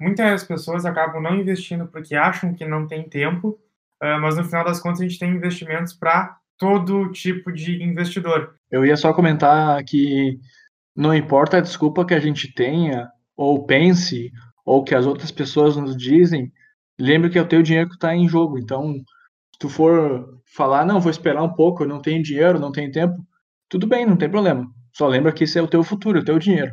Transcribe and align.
Muitas 0.00 0.44
pessoas 0.44 0.84
acabam 0.84 1.22
não 1.22 1.36
investindo 1.36 1.86
porque 1.86 2.14
acham 2.14 2.52
que 2.52 2.66
não 2.66 2.86
tem 2.86 3.08
tempo, 3.08 3.58
uh, 4.02 4.20
mas 4.20 4.36
no 4.36 4.44
final 4.44 4.64
das 4.64 4.80
contas 4.80 5.00
a 5.00 5.04
gente 5.04 5.18
tem 5.18 5.30
investimentos 5.30 5.94
para 5.94 6.36
todo 6.58 7.10
tipo 7.12 7.52
de 7.52 7.82
investidor. 7.82 8.54
Eu 8.70 8.84
ia 8.84 8.96
só 8.96 9.12
comentar 9.12 9.82
que 9.84 10.38
não 10.94 11.14
importa 11.14 11.58
a 11.58 11.60
desculpa 11.60 12.04
que 12.04 12.14
a 12.14 12.20
gente 12.20 12.52
tenha, 12.52 13.08
ou 13.36 13.66
pense, 13.66 14.30
ou 14.64 14.82
que 14.82 14.94
as 14.94 15.06
outras 15.06 15.30
pessoas 15.30 15.76
nos 15.76 15.96
dizem, 15.96 16.52
lembre 16.98 17.30
que 17.30 17.38
é 17.38 17.42
o 17.42 17.48
teu 17.48 17.62
dinheiro 17.62 17.88
que 17.88 17.94
está 17.94 18.14
em 18.14 18.28
jogo. 18.28 18.58
Então, 18.58 18.94
se 18.94 19.58
tu 19.58 19.68
for 19.68 20.40
falar, 20.54 20.84
não, 20.84 21.00
vou 21.00 21.10
esperar 21.10 21.42
um 21.42 21.52
pouco, 21.52 21.84
eu 21.84 21.88
não 21.88 22.00
tenho 22.00 22.22
dinheiro, 22.22 22.58
não 22.58 22.72
tenho 22.72 22.90
tempo, 22.90 23.14
tudo 23.68 23.86
bem, 23.86 24.06
não 24.06 24.16
tem 24.16 24.30
problema. 24.30 24.66
Só 24.92 25.06
lembra 25.06 25.32
que 25.32 25.44
isso 25.44 25.58
é 25.58 25.62
o 25.62 25.68
teu 25.68 25.82
futuro, 25.82 26.20
o 26.20 26.24
teu 26.24 26.38
dinheiro. 26.38 26.72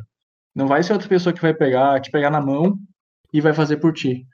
Não 0.56 0.68
vai 0.68 0.84
ser 0.84 0.94
outra 0.94 1.10
pessoa 1.10 1.34
que 1.34 1.42
vai 1.42 1.54
pegar, 1.54 2.00
te 2.00 2.12
pegar 2.12 2.30
na 2.30 2.40
mão 2.42 2.78
e 3.34 3.42
vai 3.42 3.54
fazer 3.54 3.78
por 3.78 3.92
ti. 3.92 4.26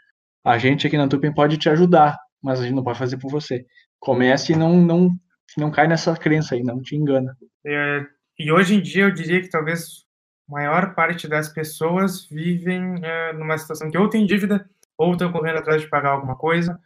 A 0.44 0.58
gente 0.58 0.86
aqui 0.86 0.98
na 0.98 1.08
Tupem 1.08 1.34
pode 1.34 1.58
te 1.58 1.70
ajudar, 1.70 2.18
mas 2.44 2.60
a 2.60 2.64
gente 2.64 2.76
não 2.76 2.84
pode 2.84 3.00
fazer 3.00 3.18
por 3.18 3.32
você. 3.32 3.66
Comece 4.00 4.54
e 4.54 4.56
não, 4.56 4.78
não, 4.78 5.10
não 5.58 5.72
cai 5.72 5.88
nessa 5.88 6.16
crença 6.16 6.56
aí, 6.56 6.64
não 6.64 6.82
te 6.82 6.96
engana. 6.96 7.36
É, 7.66 8.06
e 8.38 8.52
hoje 8.52 8.76
em 8.76 8.82
dia 8.82 9.06
eu 9.06 9.12
diria 9.12 9.42
que 9.42 9.50
talvez 9.50 10.06
a 10.50 10.52
maior 10.52 10.94
parte 10.94 11.28
das 11.28 11.48
pessoas 11.48 12.26
vivem 12.26 13.00
é, 13.02 13.34
numa 13.34 13.58
situação 13.58 13.90
que 13.90 13.98
ou 13.98 14.10
tem 14.10 14.26
dívida 14.26 14.70
ou 14.98 15.14
estão 15.14 15.32
correndo 15.32 15.60
atrás 15.60 15.82
de 15.82 15.88
pagar 15.88 16.12
alguma 16.12 16.36
coisa. 16.36 16.80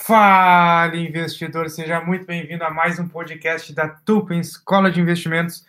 Fala, 0.00 0.96
investidor! 0.96 1.68
Seja 1.68 2.00
muito 2.00 2.24
bem-vindo 2.24 2.64
a 2.64 2.70
mais 2.70 2.98
um 2.98 3.08
podcast 3.08 3.72
da 3.74 3.88
Tupem 3.88 4.40
Escola 4.40 4.90
de 4.90 5.00
Investimentos. 5.00 5.66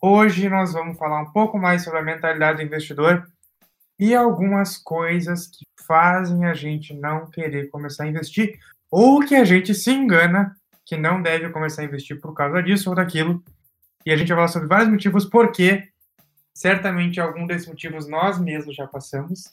Hoje 0.00 0.48
nós 0.48 0.72
vamos 0.72 0.96
falar 0.96 1.20
um 1.20 1.32
pouco 1.32 1.58
mais 1.58 1.82
sobre 1.82 1.98
a 1.98 2.02
mentalidade 2.02 2.58
do 2.58 2.64
investidor 2.64 3.26
e 3.98 4.14
algumas 4.14 4.76
coisas 4.76 5.46
que 5.46 5.64
fazem 5.86 6.44
a 6.46 6.54
gente 6.54 6.94
não 6.94 7.30
querer 7.30 7.68
começar 7.68 8.04
a 8.04 8.08
investir 8.08 8.58
ou 8.90 9.20
que 9.20 9.34
a 9.34 9.44
gente 9.44 9.74
se 9.74 9.90
engana 9.90 10.56
que 10.84 10.96
não 10.96 11.22
deve 11.22 11.48
começar 11.50 11.82
a 11.82 11.84
investir 11.84 12.20
por 12.20 12.34
causa 12.34 12.62
disso 12.62 12.90
ou 12.90 12.96
daquilo. 12.96 13.42
E 14.04 14.12
a 14.12 14.16
gente 14.16 14.28
vai 14.28 14.36
falar 14.36 14.48
sobre 14.48 14.68
vários 14.68 14.88
motivos 14.88 15.24
porque 15.24 15.88
certamente 16.54 17.20
algum 17.20 17.46
desses 17.46 17.66
motivos 17.66 18.06
nós 18.06 18.38
mesmos 18.38 18.76
já 18.76 18.86
passamos, 18.86 19.52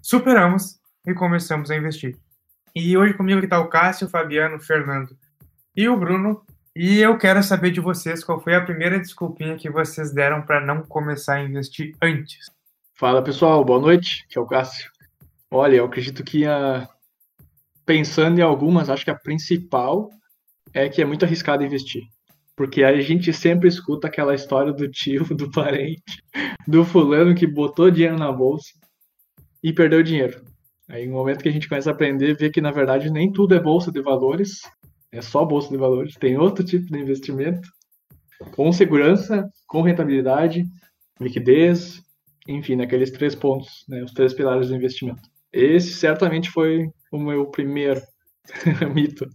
superamos 0.00 0.78
e 1.06 1.12
começamos 1.12 1.70
a 1.70 1.76
investir. 1.76 2.16
E 2.74 2.96
hoje 2.96 3.14
comigo 3.14 3.42
está 3.42 3.58
o 3.58 3.68
Cássio, 3.68 4.06
o 4.06 4.10
Fabiano, 4.10 4.56
o 4.56 4.60
Fernando 4.60 5.16
e 5.74 5.88
o 5.88 5.96
Bruno. 5.96 6.42
E 6.76 7.00
eu 7.00 7.18
quero 7.18 7.42
saber 7.42 7.72
de 7.72 7.80
vocês 7.80 8.22
qual 8.22 8.40
foi 8.40 8.54
a 8.54 8.64
primeira 8.64 9.00
desculpinha 9.00 9.56
que 9.56 9.68
vocês 9.68 10.12
deram 10.12 10.42
para 10.42 10.60
não 10.60 10.82
começar 10.82 11.34
a 11.34 11.42
investir 11.42 11.96
antes. 12.00 12.50
Fala 12.98 13.22
pessoal, 13.22 13.64
boa 13.64 13.80
noite, 13.80 14.26
que 14.28 14.36
é 14.36 14.40
o 14.40 14.44
Cássio. 14.44 14.90
Olha, 15.48 15.76
eu 15.76 15.84
acredito 15.84 16.24
que 16.24 16.44
a... 16.44 16.88
pensando 17.86 18.40
em 18.40 18.42
algumas, 18.42 18.90
acho 18.90 19.04
que 19.04 19.10
a 19.12 19.14
principal 19.14 20.10
é 20.74 20.88
que 20.88 21.00
é 21.00 21.04
muito 21.04 21.24
arriscado 21.24 21.62
investir. 21.62 22.02
Porque 22.56 22.82
a 22.82 23.00
gente 23.00 23.32
sempre 23.32 23.68
escuta 23.68 24.08
aquela 24.08 24.34
história 24.34 24.72
do 24.72 24.90
tio, 24.90 25.22
do 25.32 25.48
parente, 25.48 26.24
do 26.66 26.84
fulano 26.84 27.36
que 27.36 27.46
botou 27.46 27.88
dinheiro 27.88 28.18
na 28.18 28.32
bolsa 28.32 28.72
e 29.62 29.72
perdeu 29.72 30.02
dinheiro. 30.02 30.42
Aí 30.88 31.06
no 31.06 31.12
momento 31.12 31.44
que 31.44 31.48
a 31.48 31.52
gente 31.52 31.68
começa 31.68 31.90
a 31.90 31.92
aprender, 31.92 32.36
vê 32.36 32.50
que 32.50 32.60
na 32.60 32.72
verdade 32.72 33.12
nem 33.12 33.30
tudo 33.30 33.54
é 33.54 33.60
bolsa 33.60 33.92
de 33.92 34.02
valores, 34.02 34.62
é 35.12 35.22
só 35.22 35.44
bolsa 35.44 35.68
de 35.68 35.76
valores, 35.76 36.16
tem 36.16 36.36
outro 36.36 36.64
tipo 36.64 36.86
de 36.86 36.98
investimento, 36.98 37.70
com 38.56 38.72
segurança, 38.72 39.48
com 39.68 39.82
rentabilidade, 39.82 40.64
liquidez, 41.20 42.02
enfim, 42.48 42.76
naqueles 42.76 43.10
três 43.10 43.34
pontos, 43.34 43.84
né, 43.88 44.02
os 44.02 44.12
três 44.12 44.32
pilares 44.32 44.68
do 44.68 44.74
investimento. 44.74 45.28
Esse 45.52 45.92
certamente 45.92 46.50
foi 46.50 46.90
o 47.12 47.18
meu 47.18 47.46
primeiro 47.46 48.00
mito. 48.94 49.28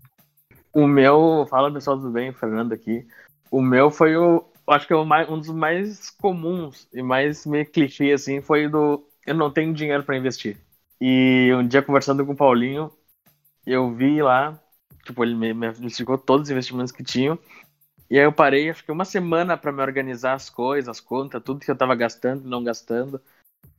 O 0.74 0.88
meu, 0.88 1.46
fala 1.50 1.72
pessoal, 1.72 1.98
tudo 1.98 2.12
bem? 2.12 2.34
Fernando 2.34 2.74
aqui. 2.74 3.06
O 3.52 3.62
meu 3.62 3.92
foi 3.92 4.18
o, 4.18 4.44
acho 4.68 4.88
que 4.88 4.94
é 4.94 4.98
um 4.98 5.38
dos 5.38 5.50
mais 5.50 6.10
comuns 6.10 6.88
e 6.92 7.04
mais 7.04 7.46
meio 7.46 7.70
clichê, 7.70 8.12
assim, 8.12 8.42
foi 8.42 8.68
do 8.68 9.08
eu 9.26 9.34
não 9.34 9.52
tenho 9.52 9.74
dinheiro 9.74 10.04
para 10.04 10.18
investir. 10.18 10.58
E 11.00 11.52
um 11.54 11.68
dia 11.68 11.82
conversando 11.82 12.26
com 12.26 12.34
o 12.34 12.36
Paulinho, 12.36 12.92
eu 13.66 13.94
vi 13.94 14.22
lá, 14.22 14.60
tipo, 15.06 15.24
ele 15.24 15.36
me, 15.36 15.54
me 15.54 15.88
explicou 15.88 16.18
todos 16.18 16.48
os 16.48 16.52
investimentos 16.52 16.92
que 16.92 17.04
tinham. 17.04 17.38
E 18.14 18.20
aí 18.20 18.26
eu 18.26 18.32
parei, 18.32 18.70
acho 18.70 18.86
que 18.86 18.92
uma 18.92 19.06
semana 19.06 19.58
para 19.58 19.72
me 19.72 19.82
organizar 19.82 20.34
as 20.36 20.48
coisas, 20.48 20.88
as 20.88 21.00
contas, 21.00 21.42
tudo 21.42 21.60
que 21.60 21.72
eu 21.72 21.76
tava 21.76 21.96
gastando 21.96 22.46
e 22.46 22.48
não 22.48 22.64
gastando. 22.64 23.20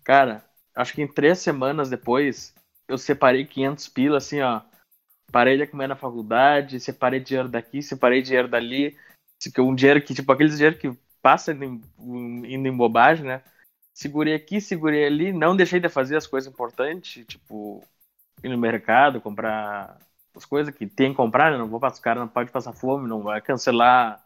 Cara, 0.02 0.44
acho 0.74 0.92
que 0.92 1.02
em 1.02 1.06
três 1.06 1.38
semanas 1.38 1.88
depois, 1.88 2.52
eu 2.88 2.98
separei 2.98 3.46
500 3.46 3.88
pila, 3.88 4.18
assim, 4.18 4.40
ó. 4.40 4.60
Parei 5.30 5.56
de 5.56 5.68
comer 5.68 5.86
na 5.86 5.94
faculdade, 5.94 6.80
separei 6.80 7.20
dinheiro 7.20 7.48
daqui, 7.48 7.80
separei 7.80 8.22
dinheiro 8.22 8.48
dali. 8.48 8.98
Um 9.56 9.72
dinheiro 9.72 10.02
que, 10.02 10.12
tipo, 10.12 10.32
aqueles 10.32 10.56
dinheiro 10.56 10.78
que 10.78 10.92
passa 11.22 11.52
indo 11.52 11.64
em, 11.64 12.54
indo 12.54 12.66
em 12.66 12.76
bobagem, 12.76 13.24
né? 13.24 13.40
segurei 13.94 14.34
aqui, 14.34 14.60
segurei 14.60 15.06
ali, 15.06 15.32
não 15.32 15.56
deixei 15.56 15.78
de 15.78 15.88
fazer 15.88 16.16
as 16.16 16.26
coisas 16.26 16.52
importantes, 16.52 17.24
tipo, 17.24 17.86
ir 18.42 18.48
no 18.48 18.58
mercado, 18.58 19.20
comprar 19.20 19.96
as 20.34 20.44
coisas 20.44 20.74
que 20.74 20.86
tem 20.86 21.10
que 21.12 21.16
comprar, 21.16 21.52
né? 21.52 21.56
Não 21.56 21.68
vou 21.68 21.78
passar, 21.78 22.00
o 22.00 22.02
cara 22.02 22.20
não 22.20 22.28
pode 22.28 22.50
passar 22.50 22.72
fome, 22.72 23.08
não 23.08 23.22
vai 23.22 23.40
cancelar 23.40 24.23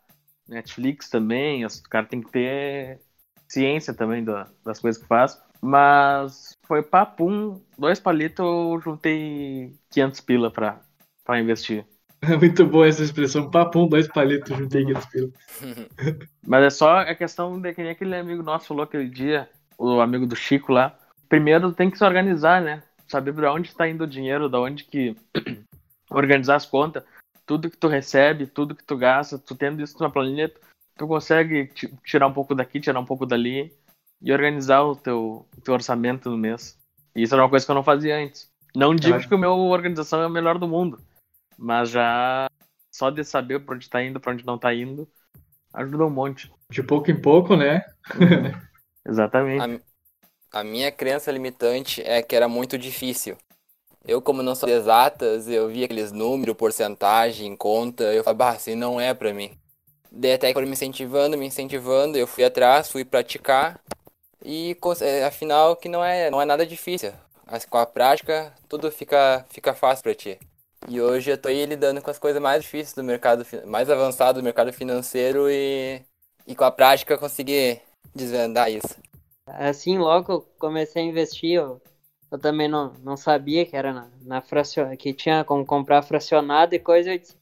Netflix 0.49 1.09
também, 1.09 1.65
os 1.65 1.81
cara 1.81 2.07
tem 2.07 2.21
que 2.21 2.31
ter 2.31 3.01
ciência 3.49 3.95
também 3.95 4.25
das 4.25 4.81
coisas 4.81 5.01
que 5.01 5.09
faz. 5.09 5.41
Mas 5.61 6.53
foi 6.67 6.83
papum, 6.83 7.61
dois 7.77 7.99
palitos, 7.99 8.45
eu 8.45 8.81
juntei 8.83 9.75
500 9.91 10.21
pila 10.21 10.51
pra, 10.51 10.81
pra 11.25 11.41
investir. 11.41 11.85
É 12.23 12.37
muito 12.37 12.67
boa 12.67 12.87
essa 12.87 13.03
expressão, 13.03 13.51
papum, 13.51 13.89
dois 13.89 14.07
palitos, 14.09 14.57
juntei 14.57 14.85
500 14.85 15.07
pila. 15.07 15.29
Mas 16.47 16.65
é 16.65 16.71
só 16.71 16.99
a 17.01 17.15
questão 17.15 17.61
de 17.61 17.75
que 17.75 17.83
nem 17.83 17.91
aquele 17.91 18.17
amigo 18.17 18.43
nosso 18.43 18.69
falou 18.69 18.85
aquele 18.85 19.09
dia, 19.09 19.49
o 19.77 20.01
amigo 20.01 20.27
do 20.27 20.37
Chico 20.37 20.73
lá. 20.73 20.97
Primeiro 21.29 21.73
tem 21.73 21.91
que 21.91 21.99
se 21.99 22.05
organizar, 22.05 22.63
né? 22.63 22.83
Saber 23.07 23.33
para 23.33 23.53
onde 23.53 23.69
está 23.69 23.89
indo 23.89 24.05
o 24.05 24.09
dinheiro, 24.09 24.49
da 24.49 24.61
onde 24.61 24.85
que 24.85 25.17
organizar 26.11 26.57
as 26.57 26.67
contas. 26.67 27.03
Tudo 27.49 27.71
que 27.71 27.79
tu 27.79 27.89
recebe, 27.89 28.47
tudo 28.47 28.75
que 28.75 28.85
tu 28.85 28.97
gasta, 28.97 29.39
tu 29.39 29.57
tendo 29.57 29.83
isso 29.83 29.99
na 29.99 30.11
planilha, 30.11 30.53
tu 30.99 31.09
consegue 31.09 31.73
tirar 32.05 32.27
um 32.27 32.33
pouco 32.33 32.55
daqui, 32.55 32.79
tirar 32.79 33.01
um 33.01 33.07
pouco 33.07 33.25
dali 33.25 33.73
e 34.21 34.31
organizar 34.31 34.83
o 34.83 34.95
teu, 34.95 35.47
o 35.57 35.61
teu 35.63 35.73
orçamento 35.73 36.29
no 36.29 36.37
mês. 36.37 36.79
E 37.17 37.23
isso 37.23 37.35
era 37.35 37.43
uma 37.43 37.49
coisa 37.49 37.65
que 37.65 37.71
eu 37.71 37.75
não 37.75 37.83
fazia 37.83 38.19
antes. 38.19 38.51
Não 38.77 38.95
digo 38.95 39.19
que 39.19 39.35
o 39.35 39.39
meu 39.39 39.53
organização 39.53 40.21
é 40.21 40.27
a 40.27 40.29
melhor 40.29 40.59
do 40.59 40.69
mundo, 40.69 41.01
mas 41.57 41.89
já 41.89 42.47
só 42.93 43.11
de 43.11 43.25
saber 43.25 43.61
para 43.61 43.75
onde 43.77 43.85
está 43.85 44.03
indo, 44.03 44.21
para 44.21 44.33
onde 44.33 44.45
não 44.45 44.57
está 44.57 44.75
indo, 44.75 45.09
ajuda 45.73 46.05
um 46.05 46.11
monte. 46.11 46.53
De 46.71 46.83
pouco 46.83 47.11
em 47.11 47.21
pouco, 47.21 47.57
né? 47.57 47.83
Exatamente. 49.09 49.83
A, 50.53 50.61
a, 50.61 50.65
minha 50.65 50.93
crença 50.93 51.33
limitante 51.33 52.03
é 52.03 52.23
que 52.23 52.37
era 52.37 52.49
muito 52.49 52.77
difícil. 52.77 53.39
Eu, 54.09 54.23
como 54.23 54.43
não 54.43 54.55
sou 54.55 54.71
exatas, 54.71 55.47
eu 55.49 55.69
via 55.69 55.85
aqueles 55.85 56.13
números, 56.13 56.57
porcentagem, 56.57 57.55
conta, 57.55 58.05
eu 58.05 58.25
falava, 58.25 58.39
bah, 58.39 58.57
assim 58.57 58.75
não 58.75 58.99
é 58.99 59.13
pra 59.13 59.35
mim. 59.35 59.51
Daí 60.11 60.33
até 60.33 60.49
que 60.49 60.55
foram 60.55 60.67
me 60.67 60.73
incentivando, 60.73 61.37
me 61.37 61.45
incentivando, 61.45 62.17
eu 62.17 62.27
fui 62.27 62.43
atrás, 62.43 62.91
fui 62.91 63.05
praticar 63.05 63.79
e 64.43 64.75
é, 65.03 65.25
afinal 65.25 65.77
que 65.77 65.91
não 65.91 66.03
é, 66.03 66.31
não 66.31 66.41
é 66.41 66.47
nada 66.47 66.65
difícil. 66.65 67.13
Mas 67.45 67.67
com 67.67 67.77
a 67.77 67.85
prática, 67.85 68.55
tudo 68.67 68.91
fica, 68.91 69.45
fica 69.51 69.75
fácil 69.75 70.05
pra 70.05 70.15
ti. 70.15 70.39
E 70.89 71.03
hoje 71.03 71.31
eu 71.31 71.37
tô 71.37 71.49
aí 71.49 71.67
lidando 71.67 72.01
com 72.01 72.11
as 72.11 72.19
coisas 72.19 72.41
mais 72.41 72.63
difíceis 72.63 72.95
do 72.95 73.05
mercado, 73.05 73.45
mais 73.67 73.91
avançado 73.91 74.41
do 74.41 74.45
mercado 74.45 74.73
financeiro 74.73 75.51
e, 75.51 76.01
e 76.47 76.55
com 76.55 76.65
a 76.65 76.71
prática 76.71 77.19
conseguir 77.19 77.83
desvendar 78.15 78.71
isso? 78.71 78.97
Assim, 79.47 79.99
logo 79.99 80.47
comecei 80.59 81.03
a 81.03 81.05
investir, 81.05 81.57
eu, 81.57 81.79
eu 82.31 82.39
também 82.39 82.69
não, 82.69 82.93
não 83.03 83.17
sabia 83.17 83.65
que 83.65 83.77
era 83.77 83.93
na, 83.93 84.11
na 84.23 84.41
fracion... 84.43 84.95
que 84.97 85.13
tinha 85.13 85.45
como 85.45 85.65
comprar 85.65 86.03
fracionado 86.03 86.75
e 86.75 86.79
coisa. 86.79 87.13
Eu 87.13 87.19
disse, 87.19 87.37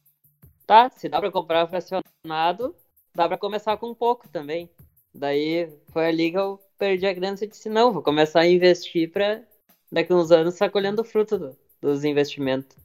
tá, 0.67 0.91
se 0.91 1.09
dá 1.09 1.21
para 1.21 1.31
comprar 1.31 1.67
fracionado, 1.67 2.75
dá 3.15 3.27
para 3.27 3.39
começar 3.39 3.77
com 3.77 3.95
pouco 3.95 4.29
também. 4.29 4.71
Daí 5.15 5.69
foi 5.93 6.07
ali 6.07 6.31
que 6.31 6.39
eu 6.39 6.61
perdi 6.79 7.07
a 7.07 7.13
grana 7.13 7.37
e 7.41 7.47
disse, 7.47 7.69
não, 7.69 7.93
vou 7.93 8.03
começar 8.03 8.41
a 8.41 8.49
investir 8.49 9.11
para 9.11 9.43
daqui 9.91 10.13
uns 10.13 10.31
anos 10.31 10.55
estar 10.55 10.71
colhendo 10.71 11.03
o 11.03 11.05
fruto 11.05 11.39
do, 11.39 11.57
dos 11.81 12.05
investimentos. 12.05 12.77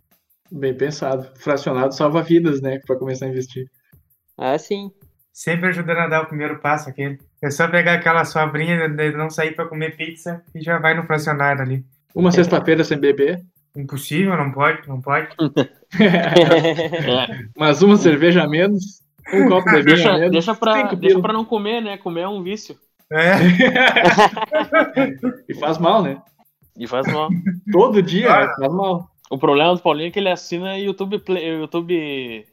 Bem 0.50 0.75
pensado. 0.75 1.30
Fracionado 1.36 1.94
salva 1.94 2.21
vidas, 2.21 2.62
né? 2.62 2.80
Para 2.86 2.98
começar 2.98 3.25
a 3.25 3.30
investir. 3.30 3.69
Ah, 4.38 4.57
sim. 4.57 4.92
Sempre 5.33 5.69
ajudando 5.69 6.00
a 6.00 6.07
dar 6.07 6.24
o 6.24 6.28
primeiro 6.28 6.60
passo 6.60 6.89
aquele. 6.89 7.18
É 7.42 7.50
só 7.50 7.68
pegar 7.68 7.94
aquela 7.94 8.25
sobrinha, 8.25 8.88
não 8.88 9.30
sair 9.30 9.56
para 9.56 9.68
comer 9.68 9.95
pizza 9.95 10.44
e 10.54 10.62
já 10.62 10.78
vai 10.78 10.94
no 10.94 11.04
fracionário 11.04 11.62
ali. 11.62 11.86
Uma 12.13 12.31
sexta-feira 12.31 12.83
sem 12.83 13.00
beber? 13.00 13.42
Impossível, 13.75 14.36
não 14.36 14.51
pode, 14.51 14.88
não 14.88 15.00
pode. 15.00 15.30
Mas 17.57 17.81
uma 17.81 17.95
cerveja 17.95 18.44
a 18.44 18.50
menos, 18.50 19.01
um 19.33 19.48
copo 19.48 19.69
de 19.72 19.83
deixa, 19.83 20.10
a 20.10 20.18
menos. 20.18 20.31
Deixa 20.31 20.54
pra, 20.54 20.83
deixa 20.94 21.19
pra 21.22 21.34
não 21.34 21.45
comer, 21.45 21.81
né? 21.81 21.98
Comer 21.98 22.22
é 22.22 22.27
um 22.27 22.44
vício. 22.44 22.75
É. 23.12 23.36
e 25.48 25.54
faz 25.56 25.77
mal, 25.77 26.04
né? 26.04 26.22
E 26.77 26.88
faz 26.88 27.06
mal. 27.07 27.30
Todo 27.72 28.01
dia 28.01 28.31
Ah. 28.31 28.54
faz 28.56 28.74
mal. 28.74 29.10
O 29.30 29.38
problema 29.38 29.74
do 29.74 29.81
Paulinho 29.81 30.07
é 30.07 30.12
que 30.12 30.19
ele 30.19 30.30
assina 30.30 30.77
YouTube 30.77 31.19
Play, 31.19 31.60
YouTube. 31.60 32.45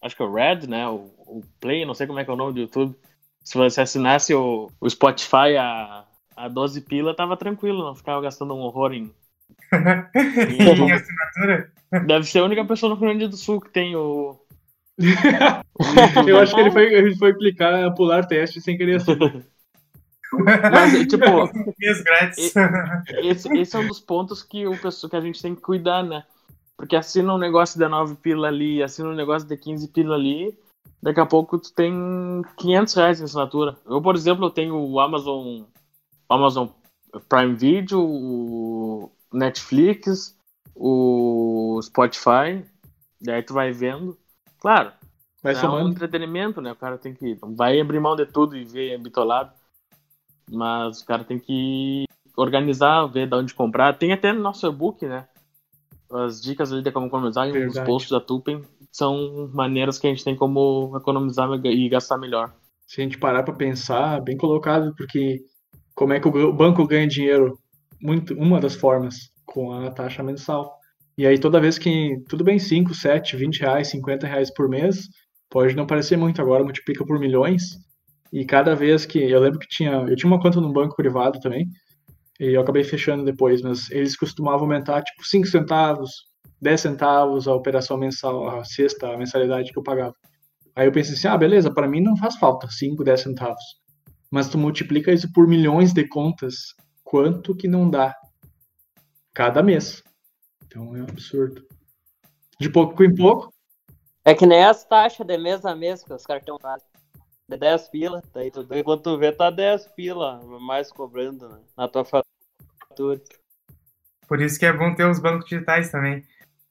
Acho 0.00 0.16
que 0.16 0.22
é 0.22 0.24
o 0.24 0.32
Red, 0.32 0.66
né? 0.68 0.86
O, 0.88 1.10
o 1.26 1.42
Play, 1.60 1.84
não 1.84 1.94
sei 1.94 2.06
como 2.06 2.18
é 2.18 2.24
que 2.24 2.30
é 2.30 2.32
o 2.32 2.36
nome 2.36 2.52
do 2.52 2.60
YouTube. 2.60 2.94
Se 3.42 3.56
você 3.56 3.80
assinasse 3.80 4.34
o, 4.34 4.70
o 4.80 4.90
Spotify 4.90 5.56
a, 5.58 6.04
a 6.36 6.48
12 6.48 6.82
pila, 6.82 7.16
tava 7.16 7.36
tranquilo, 7.36 7.84
não 7.84 7.94
ficava 7.94 8.20
gastando 8.20 8.54
um 8.54 8.60
horror 8.60 8.92
em. 8.94 9.12
Em 9.72 10.92
assinatura. 10.92 11.72
Deve 12.06 12.24
ser 12.24 12.40
a 12.40 12.44
única 12.44 12.64
pessoa 12.64 12.90
no 12.90 12.96
Rio 12.96 13.08
Grande 13.08 13.28
do 13.28 13.36
Sul 13.36 13.60
que 13.60 13.70
tem 13.70 13.96
o. 13.96 14.38
Eu 16.26 16.38
acho 16.38 16.54
que 16.54 16.60
ele 16.60 16.70
foi, 16.70 16.92
ele 16.92 17.16
foi 17.16 17.34
clicar, 17.34 17.94
pular 17.94 18.26
teste 18.26 18.60
sem 18.60 18.76
querer 18.76 18.96
assim. 18.96 19.16
Mas, 20.70 21.06
tipo, 21.06 21.24
esse, 23.22 23.48
esse 23.56 23.76
é 23.76 23.78
um 23.78 23.88
dos 23.88 24.00
pontos 24.00 24.42
que, 24.42 24.66
o 24.66 24.76
pessoal, 24.78 25.08
que 25.08 25.16
a 25.16 25.20
gente 25.20 25.40
tem 25.40 25.54
que 25.54 25.62
cuidar, 25.62 26.02
né? 26.02 26.22
Porque 26.78 26.94
assina 26.94 27.34
um 27.34 27.38
negócio 27.38 27.76
de 27.78 27.88
9 27.88 28.14
pila 28.14 28.46
ali, 28.46 28.82
assina 28.82 29.08
um 29.08 29.14
negócio 29.14 29.48
de 29.48 29.56
15 29.56 29.88
pila 29.88 30.14
ali, 30.14 30.56
daqui 31.02 31.18
a 31.18 31.26
pouco 31.26 31.58
tu 31.58 31.74
tem 31.74 31.92
500 32.56 32.94
reais 32.94 33.18
de 33.18 33.24
assinatura. 33.24 33.76
Eu, 33.84 34.00
por 34.00 34.14
exemplo, 34.14 34.46
eu 34.46 34.50
tenho 34.50 34.76
o 34.76 35.00
Amazon, 35.00 35.62
o 36.28 36.32
Amazon 36.32 36.68
Prime 37.28 37.54
Video, 37.56 38.00
o 38.00 39.10
Netflix, 39.32 40.38
o 40.72 41.80
Spotify, 41.82 42.64
daí 43.20 43.42
tu 43.42 43.52
vai 43.52 43.72
vendo. 43.72 44.16
Claro, 44.60 44.92
Vai 45.42 45.54
é 45.54 45.56
um 45.56 45.60
somando. 45.60 45.90
entretenimento, 45.90 46.60
né? 46.60 46.72
O 46.72 46.76
cara 46.76 46.96
tem 46.98 47.14
que. 47.14 47.36
Vai 47.42 47.80
abrir 47.80 48.00
mão 48.00 48.16
de 48.16 48.26
tudo 48.26 48.56
e 48.56 48.64
ver 48.64 48.98
bitolado. 48.98 49.52
Mas 50.50 51.00
o 51.00 51.06
cara 51.06 51.24
tem 51.24 51.38
que 51.38 52.04
organizar, 52.36 53.06
ver 53.06 53.28
de 53.28 53.34
onde 53.34 53.54
comprar. 53.54 53.96
Tem 53.98 54.12
até 54.12 54.32
no 54.32 54.40
nosso 54.40 54.66
e-book, 54.66 55.04
né? 55.06 55.28
As 56.10 56.40
dicas 56.40 56.72
ali 56.72 56.82
de 56.82 56.90
como 56.90 57.06
economizar 57.06 57.48
e 57.48 57.66
os 57.66 57.78
posts 57.80 58.10
da 58.10 58.20
Tupen 58.20 58.62
são 58.90 59.50
maneiras 59.52 59.98
que 59.98 60.06
a 60.06 60.10
gente 60.10 60.24
tem 60.24 60.34
como 60.34 60.96
economizar 60.96 61.48
e 61.64 61.88
gastar 61.88 62.16
melhor. 62.16 62.54
Se 62.86 63.00
a 63.00 63.04
gente 63.04 63.18
parar 63.18 63.42
pra 63.42 63.52
pensar, 63.52 64.20
bem 64.22 64.36
colocado, 64.36 64.94
porque 64.96 65.40
como 65.94 66.14
é 66.14 66.20
que 66.20 66.26
o 66.26 66.52
banco 66.52 66.86
ganha 66.86 67.06
dinheiro? 67.06 67.58
Muito, 68.00 68.34
uma 68.34 68.60
das 68.60 68.74
formas, 68.74 69.30
com 69.44 69.72
a 69.72 69.90
taxa 69.90 70.22
mensal. 70.22 70.78
E 71.18 71.26
aí 71.26 71.38
toda 71.38 71.60
vez 71.60 71.76
que, 71.76 72.16
tudo 72.28 72.44
bem, 72.44 72.58
5, 72.58 72.94
7, 72.94 73.36
20 73.36 73.60
reais, 73.60 73.88
50 73.88 74.26
reais 74.26 74.54
por 74.54 74.68
mês, 74.68 75.08
pode 75.50 75.74
não 75.74 75.86
parecer 75.86 76.16
muito, 76.16 76.40
agora 76.40 76.64
multiplica 76.64 77.04
por 77.04 77.18
milhões. 77.18 77.76
E 78.32 78.44
cada 78.44 78.74
vez 78.74 79.04
que, 79.04 79.18
eu 79.18 79.40
lembro 79.40 79.58
que 79.58 79.68
tinha, 79.68 79.90
eu 79.90 80.16
tinha 80.16 80.30
uma 80.30 80.40
conta 80.40 80.60
num 80.60 80.72
banco 80.72 80.96
privado 80.96 81.40
também, 81.40 81.66
e 82.38 82.54
eu 82.54 82.60
acabei 82.60 82.84
fechando 82.84 83.24
depois, 83.24 83.62
mas 83.62 83.90
eles 83.90 84.16
costumavam 84.16 84.62
aumentar 84.62 85.02
tipo 85.02 85.26
5 85.26 85.46
centavos, 85.46 86.10
10 86.60 86.80
centavos 86.80 87.48
a 87.48 87.54
operação 87.54 87.96
mensal, 87.96 88.48
a 88.48 88.64
sexta, 88.64 89.08
a 89.08 89.16
mensalidade 89.16 89.72
que 89.72 89.78
eu 89.78 89.82
pagava. 89.82 90.14
Aí 90.74 90.86
eu 90.86 90.92
pensei 90.92 91.14
assim, 91.14 91.26
ah, 91.26 91.36
beleza, 91.36 91.72
para 91.72 91.88
mim 91.88 92.00
não 92.00 92.16
faz 92.16 92.36
falta 92.36 92.68
5, 92.70 93.02
10 93.02 93.20
centavos. 93.20 93.64
Mas 94.30 94.48
tu 94.48 94.56
multiplica 94.56 95.12
isso 95.12 95.32
por 95.32 95.48
milhões 95.48 95.92
de 95.92 96.06
contas, 96.06 96.74
quanto 97.02 97.56
que 97.56 97.66
não 97.66 97.90
dá 97.90 98.14
cada 99.34 99.62
mês. 99.62 100.02
Então 100.66 100.94
é 100.94 101.00
um 101.00 101.04
absurdo. 101.04 101.66
De 102.60 102.70
pouco 102.70 103.02
em 103.02 103.14
pouco, 103.14 103.52
É 104.24 104.34
que 104.34 104.44
nem 104.44 104.62
as 104.62 104.84
taxas 104.84 105.26
de 105.26 105.38
mês 105.38 105.64
a 105.64 105.74
mês 105.74 106.04
que 106.04 106.12
os 106.12 106.26
cartões 106.26 106.60
fazem. 106.60 106.86
De 107.48 107.56
10 107.56 107.88
pila, 107.88 108.22
daí 108.34 108.50
tu, 108.50 108.62
daí 108.62 108.84
quando 108.84 109.02
tu 109.02 109.16
vê, 109.16 109.32
tá 109.32 109.48
10 109.48 109.86
pila 109.88 110.38
mais 110.60 110.92
cobrando 110.92 111.48
né, 111.48 111.60
na 111.74 111.88
tua 111.88 112.04
fatura. 112.04 113.22
Por 114.28 114.42
isso 114.42 114.58
que 114.58 114.66
é 114.66 114.72
bom 114.72 114.94
ter 114.94 115.08
os 115.08 115.18
bancos 115.18 115.48
digitais 115.48 115.90
também. 115.90 116.26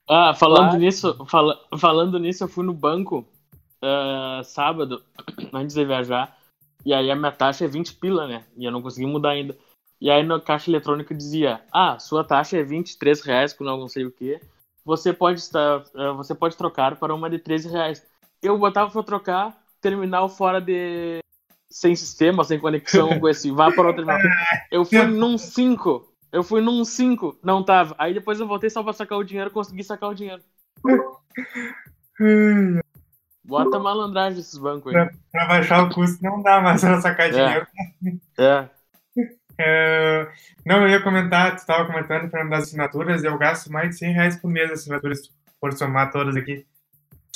Ah, 0.08 0.36
falando 0.36 0.66
Claro. 0.70 0.78
nisso, 0.78 1.26
fala- 1.26 1.60
falando 1.80 2.20
nisso, 2.20 2.44
eu 2.44 2.48
fui 2.48 2.64
no 2.64 2.76
banco 2.76 3.28
ah, 3.82 4.42
sábado, 4.44 5.04
antes 5.52 5.74
de 5.76 5.84
viajar, 5.84 6.38
e 6.86 6.94
aí 6.94 7.10
a 7.10 7.16
minha 7.16 7.32
taxa 7.32 7.66
é 7.66 7.68
20 7.68 7.96
pila, 7.96 8.28
né? 8.28 8.46
E 8.56 8.64
eu 8.64 8.72
não 8.72 8.82
consegui 8.82 9.08
mudar 9.08 9.32
ainda. 9.32 9.58
E 10.00 10.12
aí 10.12 10.22
na 10.22 10.40
caixa 10.40 10.70
eletrônica 10.70 11.14
dizia, 11.16 11.60
ah, 11.72 11.98
sua 11.98 12.24
taxa 12.24 12.56
é 12.56 12.64
23 12.64 13.22
reais 13.22 13.52
com 13.52 13.64
não 13.64 13.88
sei 13.88 14.06
o 14.06 14.12
que. 14.12 14.40
Você 14.86 15.12
pode 15.12 15.40
estar, 15.40 15.84
ah, 15.96 16.12
você 16.12 16.36
pode 16.36 16.56
trocar 16.56 16.96
para 16.98 17.16
uma 17.16 17.30
de 17.32 17.40
13 17.40 17.68
reais. 17.68 18.06
Eu 18.44 18.60
botava 18.60 18.92
pra 18.92 19.02
trocar 19.02 19.67
terminal 19.82 20.30
fora 20.30 20.60
de 20.62 21.20
sem 21.70 21.96
sistema, 21.96 22.44
sem 22.44 22.60
conexão, 22.60 23.20
com 23.20 23.28
esse 23.28 23.52
vá 23.52 23.72
para 23.72 23.90
o 23.90 23.94
terminal. 23.94 24.20
Eu 24.72 24.86
fui 24.86 25.04
num 25.08 25.38
5. 25.38 26.14
Eu 26.32 26.44
fui 26.44 26.62
num 26.62 26.84
5, 26.84 27.40
não 27.44 27.64
tava. 27.64 27.96
Aí 27.98 28.14
depois 28.14 28.40
eu 28.40 28.48
voltei 28.48 28.70
só 28.70 28.84
pra 28.84 28.94
sacar 28.94 29.18
o 29.18 29.24
dinheiro, 29.24 29.52
consegui 29.52 29.84
sacar 29.84 30.10
o 30.10 30.14
dinheiro. 30.14 30.42
Bota 33.44 33.80
malandragem 33.80 34.40
esses 34.40 34.58
bancos 34.58 34.94
aí. 34.94 35.06
Pra, 35.06 35.14
pra 35.32 35.46
baixar 35.46 35.84
o 35.84 35.90
custo 35.94 36.22
não 36.22 36.42
dá 36.42 36.60
mais 36.60 36.82
pra 36.82 37.00
sacar 37.00 37.28
É. 37.28 37.32
dinheiro. 37.32 37.68
É. 38.38 38.70
É, 39.60 40.28
não, 40.64 40.84
eu 40.84 40.90
ia 40.90 41.02
comentar, 41.02 41.56
tu 41.56 41.58
estava 41.58 41.88
comentando, 41.88 42.30
Fernando, 42.30 42.52
das 42.52 42.66
assinaturas, 42.66 43.24
eu 43.24 43.36
gasto 43.40 43.72
mais 43.72 43.90
de 43.90 43.98
100 43.98 44.14
reais 44.14 44.36
por 44.40 44.52
mês 44.52 44.68
de 44.68 44.74
assinaturas, 44.74 45.32
for 45.60 45.74
somar 45.74 46.12
todas 46.12 46.36
aqui. 46.36 46.64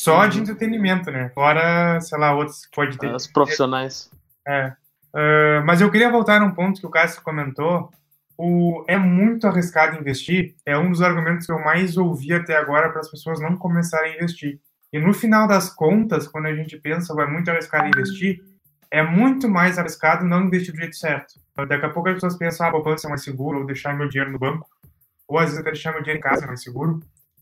Só 0.04 0.26
de 0.26 0.38
Uhum. 0.38 0.44
entretenimento, 0.44 1.12
né? 1.12 1.30
Fora, 1.30 2.00
sei 2.02 2.18
lá, 2.18 2.34
outros 2.34 2.66
que 2.66 2.76
pode 2.76 2.98
ter. 2.98 3.14
Os 3.14 3.28
profissionais. 3.28 4.10
É. 4.48 4.74
Ah, 5.14 5.62
mas 5.66 5.82
eu 5.82 5.92
queria 5.92 6.10
voltar 6.10 6.40
num 6.40 6.52
ponto 6.52 6.80
que 6.80 6.88
o 6.88 6.90
Cássio 6.90 7.22
comentou. 7.22 7.92
O, 8.38 8.84
é 8.88 8.98
muito 8.98 9.46
arriscado 9.46 10.00
investir. 10.00 10.56
É 10.66 10.76
um 10.78 10.90
dos 10.90 11.02
argumentos 11.02 11.46
que 11.46 11.52
eu 11.52 11.60
mais 11.60 11.98
ouvi 11.98 12.34
até 12.34 12.56
agora 12.58 12.90
para 12.90 13.02
as 13.02 13.12
pessoas 13.12 13.40
não 13.40 13.56
começarem 13.56 14.14
a 14.14 14.16
investir. 14.16 14.60
E 14.92 15.00
no 15.00 15.14
final 15.14 15.48
das 15.48 15.70
contas, 15.70 16.28
quando 16.28 16.48
a 16.48 16.56
gente 16.56 16.78
pensa 16.78 17.14
que 17.14 17.22
é 17.22 17.28
muito 17.28 17.52
arriscado 17.52 17.88
investir, 17.88 18.42
é 18.90 19.04
muito 19.04 19.48
mais 19.48 19.78
arriscado 19.78 20.26
não 20.26 20.46
investir 20.46 20.74
do 20.74 20.80
jeito 20.80 20.96
certo. 20.96 21.36
Daqui 21.68 21.86
a 21.86 21.90
pouco 21.90 22.10
as 22.10 22.16
pessoas 22.16 22.36
pensam, 22.38 22.66
ah, 22.66 22.70
a 22.70 22.72
poupança 22.72 23.08
é 23.08 23.10
mais 23.10 23.24
seguro, 23.24 23.60
ou 23.60 23.66
deixar 23.66 23.96
meu 23.96 24.10
dinheiro 24.10 24.32
no 24.32 24.40
banco, 24.40 24.68
ou 25.28 25.38
às 25.38 25.46
vezes 25.46 25.60
até 25.60 25.72
deixar 25.72 25.92
meu 25.92 26.02
dinheiro 26.02 26.18
em 26.20 26.22
casa 26.22 26.44
é 26.44 26.48
mais 26.48 26.64
seguro. 26.64 27.00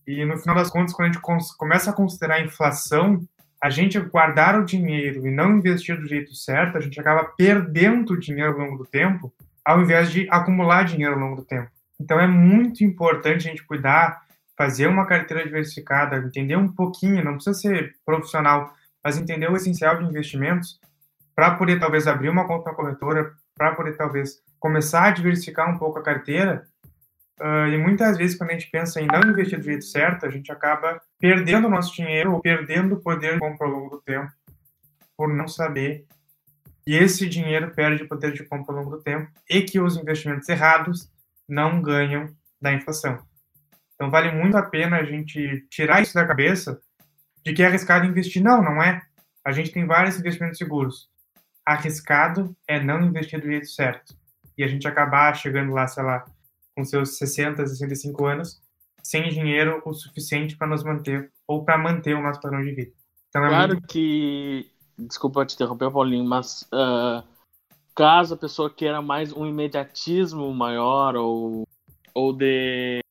E 0.10 0.26
no 0.26 0.40
final 0.40 0.56
das 0.56 0.72
contas, 0.72 0.92
quando 0.92 1.10
a 1.10 1.12
gente 1.12 1.56
começa 1.56 1.92
a 1.92 1.94
considerar 1.94 2.38
a 2.38 2.42
inflação, 2.42 3.22
a 3.62 3.70
gente 3.70 4.00
guardar 4.00 4.60
o 4.60 4.66
dinheiro 4.66 5.28
e 5.28 5.30
não 5.30 5.58
investir 5.58 5.96
do 6.00 6.08
jeito 6.08 6.34
certo, 6.34 6.80
a 6.80 6.82
gente 6.82 7.00
acaba 7.00 7.26
perdendo 7.38 8.20
dinheiro 8.20 8.54
ao 8.54 8.58
longo 8.58 8.80
do 8.80 8.86
tempo, 8.88 9.32
ao 9.64 9.80
invés 9.80 10.12
de 10.12 10.28
acumular 10.32 10.82
dinheiro 10.82 11.14
ao 11.14 11.20
longo 11.20 11.36
do 11.36 11.46
tempo. 11.46 11.70
Então 12.02 12.20
é 12.20 12.26
muito 12.26 12.84
importante 12.84 13.48
a 13.48 13.52
gente 13.52 13.64
cuidar, 13.64 14.24
fazer 14.58 14.88
uma 14.88 15.06
carteira 15.06 15.44
diversificada, 15.44 16.18
entender 16.18 16.56
um 16.56 16.74
pouquinho, 16.74 17.24
não 17.24 17.36
precisa 17.36 17.60
ser 17.60 17.94
profissional, 18.04 18.74
mas 19.04 19.16
entender 19.16 19.48
o 19.48 19.56
essencial 19.56 20.00
de 20.00 20.06
investimentos 20.06 20.80
para 21.36 21.52
poder 21.52 21.80
talvez 21.80 22.08
abrir 22.08 22.30
uma 22.30 22.48
conta 22.48 22.74
corretora, 22.74 23.32
para 23.56 23.76
poder 23.76 23.96
talvez 23.96 24.42
começar 24.60 25.04
a 25.04 25.12
diversificar 25.12 25.70
um 25.70 25.78
pouco 25.78 26.00
a 26.00 26.04
carteira. 26.04 26.66
Ah, 27.40 27.68
e 27.70 27.78
muitas 27.78 28.18
vezes, 28.18 28.38
quando 28.38 28.52
a 28.52 28.54
gente 28.54 28.70
pensa 28.70 29.00
em 29.02 29.08
não 29.08 29.22
investir 29.22 29.58
do 29.58 29.66
jeito 29.66 29.86
certo, 29.86 30.26
a 30.26 30.30
gente 30.30 30.52
acaba 30.52 31.00
perdendo 31.18 31.68
o 31.68 31.70
nosso 31.70 31.94
dinheiro 31.96 32.34
ou 32.34 32.42
perdendo 32.42 32.96
o 32.96 33.02
poder 33.02 33.34
de 33.34 33.40
compra 33.40 33.66
ao 33.66 33.74
longo 33.74 33.90
do 33.90 34.02
tempo 34.02 34.32
por 35.16 35.34
não 35.34 35.48
saber 35.48 36.06
que 36.84 36.94
esse 36.94 37.28
dinheiro 37.28 37.72
perde 37.72 38.06
poder 38.06 38.34
de 38.34 38.44
compra 38.44 38.74
ao 38.74 38.80
longo 38.80 38.98
do 38.98 39.04
tempo 39.04 39.30
e 39.50 39.62
que 39.62 39.80
os 39.80 39.98
investimentos 39.98 40.48
errados 40.50 41.10
não 41.48 41.82
ganham 41.82 42.30
da 42.62 42.74
inflação. 42.74 43.20
Então 43.96 44.10
vale 44.10 44.32
muito 44.32 44.56
a 44.58 44.64
pena 44.64 44.98
a 44.98 45.04
gente 45.04 45.66
tirar 45.70 46.02
isso 46.02 46.14
da 46.14 46.26
cabeça 46.26 46.80
de 47.44 47.54
que 47.54 47.64
é 47.64 47.68
arriscado 47.68 48.06
investir. 48.06 48.42
Não, 48.42 48.62
não 48.62 48.82
é. 48.82 49.02
A 49.44 49.52
gente 49.52 49.72
tem 49.72 49.86
vários 49.86 50.18
investimentos 50.20 50.58
seguros. 50.58 51.10
Arriscado 51.66 52.56
é 52.68 52.80
não 52.82 53.02
investir 53.02 53.40
do 53.42 53.48
jeito 53.48 53.68
certo. 53.68 54.18
E 54.58 54.64
a 54.64 54.68
gente 54.68 54.88
acabar 54.88 55.36
chegando 55.36 55.74
lá, 55.74 55.88
sei 55.88 56.04
lá, 56.04 56.26
com 56.80 56.86
seus 56.86 57.18
60, 57.18 57.68
65 57.68 58.26
anos, 58.26 58.62
sem 59.04 59.30
dinheiro 59.30 59.82
o 59.86 59.94
suficiente 59.94 60.56
para 60.56 60.68
nos 60.68 60.82
manter 60.82 61.30
ou 61.46 61.66
para 61.66 61.78
manter 61.78 62.16
o 62.16 62.22
nosso 62.22 62.40
padrão 62.40 62.62
de 62.62 62.72
vida. 62.72 62.92
Então 63.28 63.46
é 63.46 63.50
Claro 63.50 63.74
muito 63.74 63.88
que. 63.88 64.72
Desculpa 64.98 65.46
te 65.46 65.56
interromper, 65.56 65.92
Paulinho, 65.92 66.26
mas 66.26 66.68
ah, 66.74 67.24
caso 67.96 68.34
a 68.34 68.38
pessoa 68.38 68.70
queira 68.70 69.02
mais 69.02 69.32
um 69.34 69.46
imediatismo 69.46 70.54
maior 70.54 71.16
ou, 71.16 71.68
ou 72.14 72.34
de. 72.34 73.02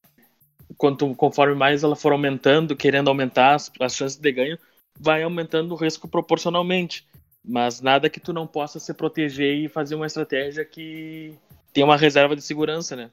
Quanto, 0.76 1.14
conforme 1.14 1.54
mais 1.54 1.82
ela 1.82 1.96
for 1.96 2.12
aumentando, 2.12 2.76
querendo 2.76 3.08
aumentar 3.08 3.54
as, 3.54 3.70
as 3.80 3.94
chances 3.94 4.18
de 4.18 4.32
ganho, 4.32 4.58
vai 4.98 5.22
aumentando 5.22 5.72
o 5.72 5.76
risco 5.76 6.08
proporcionalmente. 6.08 7.06
Mas 7.44 7.80
nada 7.80 8.10
que 8.10 8.20
tu 8.20 8.32
não 8.32 8.46
possa 8.46 8.78
se 8.78 8.92
proteger 8.94 9.56
e 9.56 9.68
fazer 9.68 9.94
uma 9.94 10.06
estratégia 10.06 10.64
que 10.64 11.34
tenha 11.72 11.86
uma 11.86 11.96
reserva 11.96 12.36
de 12.36 12.42
segurança, 12.42 12.94
né? 12.94 13.10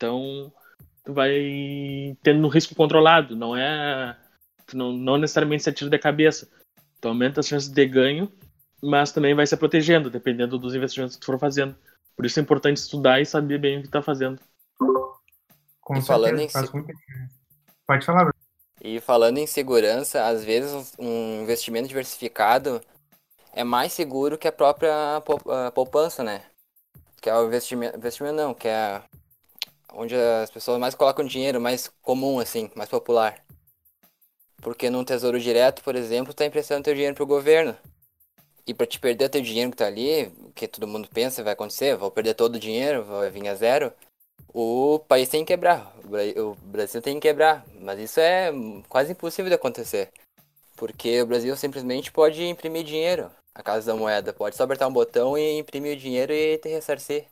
Então, 0.00 0.50
tu 1.04 1.12
vai 1.12 2.16
tendo 2.22 2.42
um 2.42 2.48
risco 2.48 2.74
controlado, 2.74 3.36
não 3.36 3.54
é 3.54 4.16
tu 4.66 4.78
não, 4.78 4.92
não 4.92 5.18
necessariamente 5.18 5.62
se 5.62 5.68
atira 5.68 5.90
de 5.90 5.98
cabeça. 5.98 6.48
Tu 7.02 7.06
aumenta 7.06 7.40
as 7.40 7.46
chances 7.46 7.68
de 7.68 7.86
ganho, 7.86 8.32
mas 8.82 9.12
também 9.12 9.34
vai 9.34 9.46
se 9.46 9.54
protegendo, 9.58 10.08
dependendo 10.08 10.58
dos 10.58 10.74
investimentos 10.74 11.16
que 11.16 11.20
tu 11.20 11.26
for 11.26 11.38
fazendo. 11.38 11.76
Por 12.16 12.24
isso 12.24 12.40
é 12.40 12.42
importante 12.42 12.78
estudar 12.78 13.20
e 13.20 13.26
saber 13.26 13.58
bem 13.58 13.78
o 13.78 13.82
que 13.82 13.88
tá 13.88 14.00
fazendo. 14.00 14.40
Com 15.82 15.96
E 15.98 16.02
falando 16.02 16.38
certeza, 16.38 16.44
em 16.44 16.48
faz 16.48 16.66
diferença. 16.66 17.34
Pode 17.86 18.06
falar, 18.06 18.20
Bruno. 18.20 18.34
E 18.80 19.00
falando 19.00 19.36
em 19.36 19.46
segurança, 19.46 20.24
às 20.24 20.42
vezes 20.42 20.94
um 20.98 21.42
investimento 21.42 21.88
diversificado 21.88 22.80
é 23.52 23.62
mais 23.64 23.92
seguro 23.92 24.38
que 24.38 24.48
a 24.48 24.52
própria 24.52 25.22
poupança, 25.74 26.24
né? 26.24 26.42
Que 27.20 27.28
é 27.28 27.34
o 27.34 27.46
investimento, 27.46 27.98
investimento 27.98 28.36
não, 28.36 28.54
que 28.54 28.66
é 28.66 29.02
onde 29.94 30.14
as 30.14 30.50
pessoas 30.50 30.78
mais 30.78 30.94
colocam 30.94 31.24
dinheiro, 31.24 31.60
mais 31.60 31.88
comum 32.02 32.38
assim, 32.38 32.70
mais 32.74 32.88
popular. 32.88 33.42
Porque 34.60 34.90
num 34.90 35.04
tesouro 35.04 35.40
direto, 35.40 35.82
por 35.82 35.96
exemplo, 35.96 36.34
tá 36.34 36.44
emprestando 36.44 36.84
teu 36.84 36.94
dinheiro 36.94 37.16
pro 37.16 37.26
governo. 37.26 37.76
E 38.66 38.74
pra 38.74 38.86
te 38.86 39.00
perder 39.00 39.28
teu 39.28 39.40
dinheiro 39.40 39.70
que 39.70 39.76
tá 39.76 39.86
ali, 39.86 40.30
que 40.54 40.68
todo 40.68 40.86
mundo 40.86 41.08
pensa 41.12 41.42
vai 41.42 41.54
acontecer, 41.54 41.96
vou 41.96 42.10
perder 42.10 42.34
todo 42.34 42.56
o 42.56 42.58
dinheiro, 42.58 43.04
vai 43.04 43.30
vir 43.30 43.48
a 43.48 43.54
zero. 43.54 43.92
O 44.52 44.98
país 45.08 45.28
tem 45.28 45.44
que 45.44 45.52
quebrar, 45.52 45.94
o 46.04 46.08
Bra- 46.08 46.42
o 46.42 46.54
Brasil 46.66 47.00
tem 47.00 47.14
que 47.14 47.28
quebrar, 47.28 47.64
mas 47.80 47.98
isso 47.98 48.20
é 48.20 48.52
quase 48.88 49.12
impossível 49.12 49.48
de 49.48 49.54
acontecer. 49.54 50.10
Porque 50.76 51.20
o 51.22 51.26
Brasil 51.26 51.56
simplesmente 51.56 52.12
pode 52.12 52.44
imprimir 52.44 52.84
dinheiro, 52.84 53.30
a 53.54 53.62
casa 53.62 53.92
da 53.92 53.98
moeda, 53.98 54.32
pode 54.32 54.56
só 54.56 54.64
apertar 54.64 54.88
um 54.88 54.92
botão 54.92 55.36
e 55.36 55.58
imprimir 55.58 55.96
o 55.96 56.00
dinheiro 56.00 56.32
e 56.32 56.58
te 56.58 56.68
ressarcir. 56.68 57.26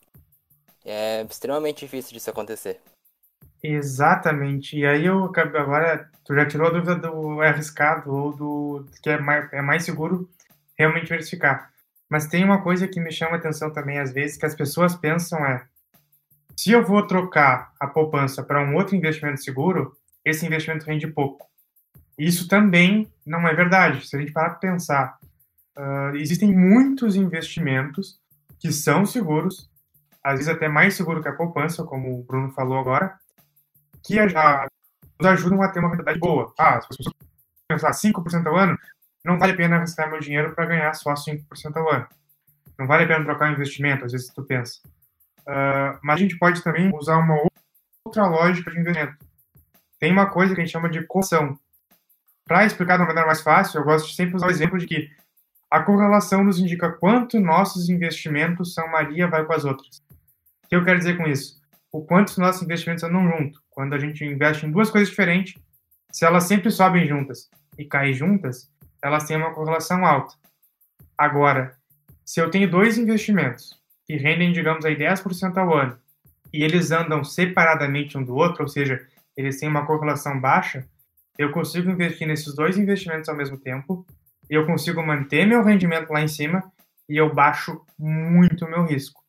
É 0.90 1.23
extremamente 1.28 1.85
difícil 1.85 2.12
disso 2.12 2.30
acontecer. 2.30 2.80
Exatamente. 3.62 4.78
E 4.78 4.87
aí 4.87 5.04
eu 5.04 5.25
acabei- 5.25 5.61
agora 5.61 6.11
tu 6.25 6.35
já 6.35 6.47
tirou 6.47 6.68
a 6.68 6.71
dúvida 6.71 6.95
do 6.95 7.42
é 7.42 7.49
arriscado 7.49 8.11
ou 8.14 8.33
do 8.33 8.87
que 9.02 9.11
é 9.11 9.18
mais, 9.18 9.52
é 9.52 9.61
mais 9.61 9.85
seguro 9.85 10.28
realmente 10.78 11.09
verificar. 11.09 11.71
Mas 12.09 12.26
tem 12.26 12.45
uma 12.45 12.62
coisa 12.62 12.88
que 12.88 13.00
me 13.00 13.12
chama 13.12 13.37
atenção 13.37 13.73
também 13.73 13.99
às 13.99 14.12
vezes 14.12 14.37
que 14.37 14.47
as 14.47 14.54
pessoas 14.54 14.95
pensam 14.95 15.45
é 15.45 15.66
se 16.57 16.73
eu 16.73 16.85
vou 16.85 17.07
trocar 17.07 17.73
a 17.78 17.87
poupança 17.87 18.42
para 18.42 18.61
um 18.61 18.75
outro 18.75 18.97
investimento 18.97 19.42
seguro, 19.42 19.97
esse 20.25 20.45
investimento 20.45 20.87
rende 20.87 21.07
pouco. 21.07 21.47
Isso 22.18 22.49
também 22.49 23.09
não 23.25 23.47
é 23.47 23.54
verdade. 23.54 24.09
Se 24.09 24.16
a 24.16 24.18
gente 24.18 24.33
parar 24.33 24.50
para 24.50 24.59
pensar, 24.59 25.18
ah, 25.76 26.11
existem 26.14 26.52
muitos 26.52 27.14
investimentos 27.14 28.21
que 28.59 28.73
são 28.73 29.07
seguros, 29.07 29.68
às 30.29 30.39
vezes 30.39 30.49
até 30.49 30.69
mais 30.69 30.95
seguro 30.95 31.23
que 31.23 31.29
a 31.29 31.35
poupança, 31.35 31.85
como 31.85 32.19
o 32.19 32.23
Bruno 32.23 32.53
falou 32.53 32.79
agora, 32.79 33.19
que 34.05 34.15
já 34.29 34.69
nos 35.19 35.27
ajudam 35.31 35.63
a 35.63 35.69
ter 35.69 35.79
uma 35.79 35.89
rentabilidade 35.89 36.19
boa. 36.19 36.53
Ah, 36.59 36.79
se 36.83 36.89
pessoas 36.89 37.15
pensar 37.67 37.93
5% 37.93 38.47
ao 38.47 38.57
ano, 38.57 38.79
não 39.25 39.39
vale 39.39 39.53
a 39.53 39.57
pena 39.57 39.77
arriscar 39.77 40.11
meu 40.11 40.21
dinheiro 40.21 40.55
para 40.55 40.67
ganhar 40.67 40.93
só 40.93 41.15
5% 41.15 41.77
ao 41.77 41.91
ano. 41.91 42.07
Não 42.79 42.87
vale 42.87 43.05
a 43.05 43.07
pena 43.07 43.25
trocar 43.25 43.49
um 43.49 43.55
investimento, 43.55 44.05
às 44.05 44.13
vezes 44.13 44.29
tu 44.29 44.45
pensa. 44.45 44.81
Ah, 45.47 45.99
mas 46.03 46.17
a 46.17 46.19
gente 46.19 46.39
pode 46.39 46.63
também 46.63 46.95
usar 46.95 47.17
uma 47.17 47.49
outra 48.05 48.27
lógica 48.27 48.71
de 48.71 48.79
investimento. 48.79 49.17
Tem 49.99 50.13
uma 50.13 50.27
coisa 50.27 50.55
que 50.55 50.61
a 50.61 50.65
gente 50.65 50.73
chama 50.73 50.91
de 50.91 51.07
correlação. 51.07 51.59
Para 52.45 52.67
explicar 52.67 52.97
de 52.97 53.01
uma 53.01 53.09
maneira 53.09 53.27
mais 53.27 53.41
fácil, 53.41 53.81
eu 53.81 53.85
gosto 53.85 54.09
de 54.09 54.15
sempre 54.15 54.37
usar 54.37 54.47
o 54.47 54.51
exemplo 54.51 54.79
de 54.79 54.87
que 54.87 55.11
a 55.71 55.83
correlação 55.83 56.45
nos 56.45 56.59
indica 56.59 56.93
quanto 56.93 57.41
nossos 57.41 57.89
investimentos 57.89 58.75
são 58.75 58.89
Maria 58.89 59.27
vai 59.27 59.45
com 59.45 59.55
as 59.55 59.65
outras. 59.65 60.07
O 60.69 60.71
que 60.71 60.77
eu 60.77 60.85
quero 60.85 60.99
dizer 60.99 61.17
com 61.17 61.27
isso? 61.27 61.59
O 61.91 62.05
quanto 62.05 62.29
os 62.29 62.37
nossos 62.37 62.61
investimentos 62.61 63.03
andam 63.03 63.27
junto. 63.27 63.59
Quando 63.71 63.95
a 63.95 63.99
gente 63.99 64.23
investe 64.23 64.67
em 64.67 64.71
duas 64.71 64.91
coisas 64.91 65.09
diferentes, 65.09 65.55
se 66.13 66.27
elas 66.27 66.45
sempre 66.45 66.71
sobem 66.71 67.09
juntas 67.09 67.49
e 67.79 67.87
caem 67.87 68.13
juntas, 68.13 68.71
elas 69.03 69.25
têm 69.25 69.39
uma 69.39 69.55
correlação 69.55 70.05
alta. 70.05 70.35
Agora, 71.17 71.75
se 72.23 72.39
eu 72.39 72.51
tenho 72.51 72.71
dois 72.71 72.99
investimentos 72.99 73.81
que 74.07 74.19
rendem, 74.19 74.53
digamos 74.53 74.85
aí, 74.85 74.95
10% 74.95 75.57
ao 75.57 75.75
ano, 75.75 75.99
e 76.53 76.63
eles 76.63 76.91
andam 76.91 77.25
separadamente 77.25 78.19
um 78.19 78.23
do 78.23 78.35
outro, 78.35 78.65
ou 78.65 78.69
seja, 78.69 79.01
eles 79.35 79.59
têm 79.59 79.71
uma 79.71 79.87
correlação 79.87 80.39
baixa, 80.39 80.87
eu 81.39 81.51
consigo 81.51 81.91
investir 81.91 82.29
nesses 82.29 82.55
dois 82.55 82.77
investimentos 82.77 83.31
ao 83.31 83.37
mesmo 83.37 83.57
tempo, 83.57 84.07
eu 84.51 84.67
consigo 84.67 85.03
manter 85.03 85.47
meu 85.47 85.65
rendimento 85.65 86.11
lá 86.11 86.21
em 86.21 86.29
cima, 86.29 86.71
e 87.09 87.17
eu 87.17 87.35
baixo 87.35 87.81
muito 87.99 88.69
meu 88.69 88.85
risco. 88.85 89.25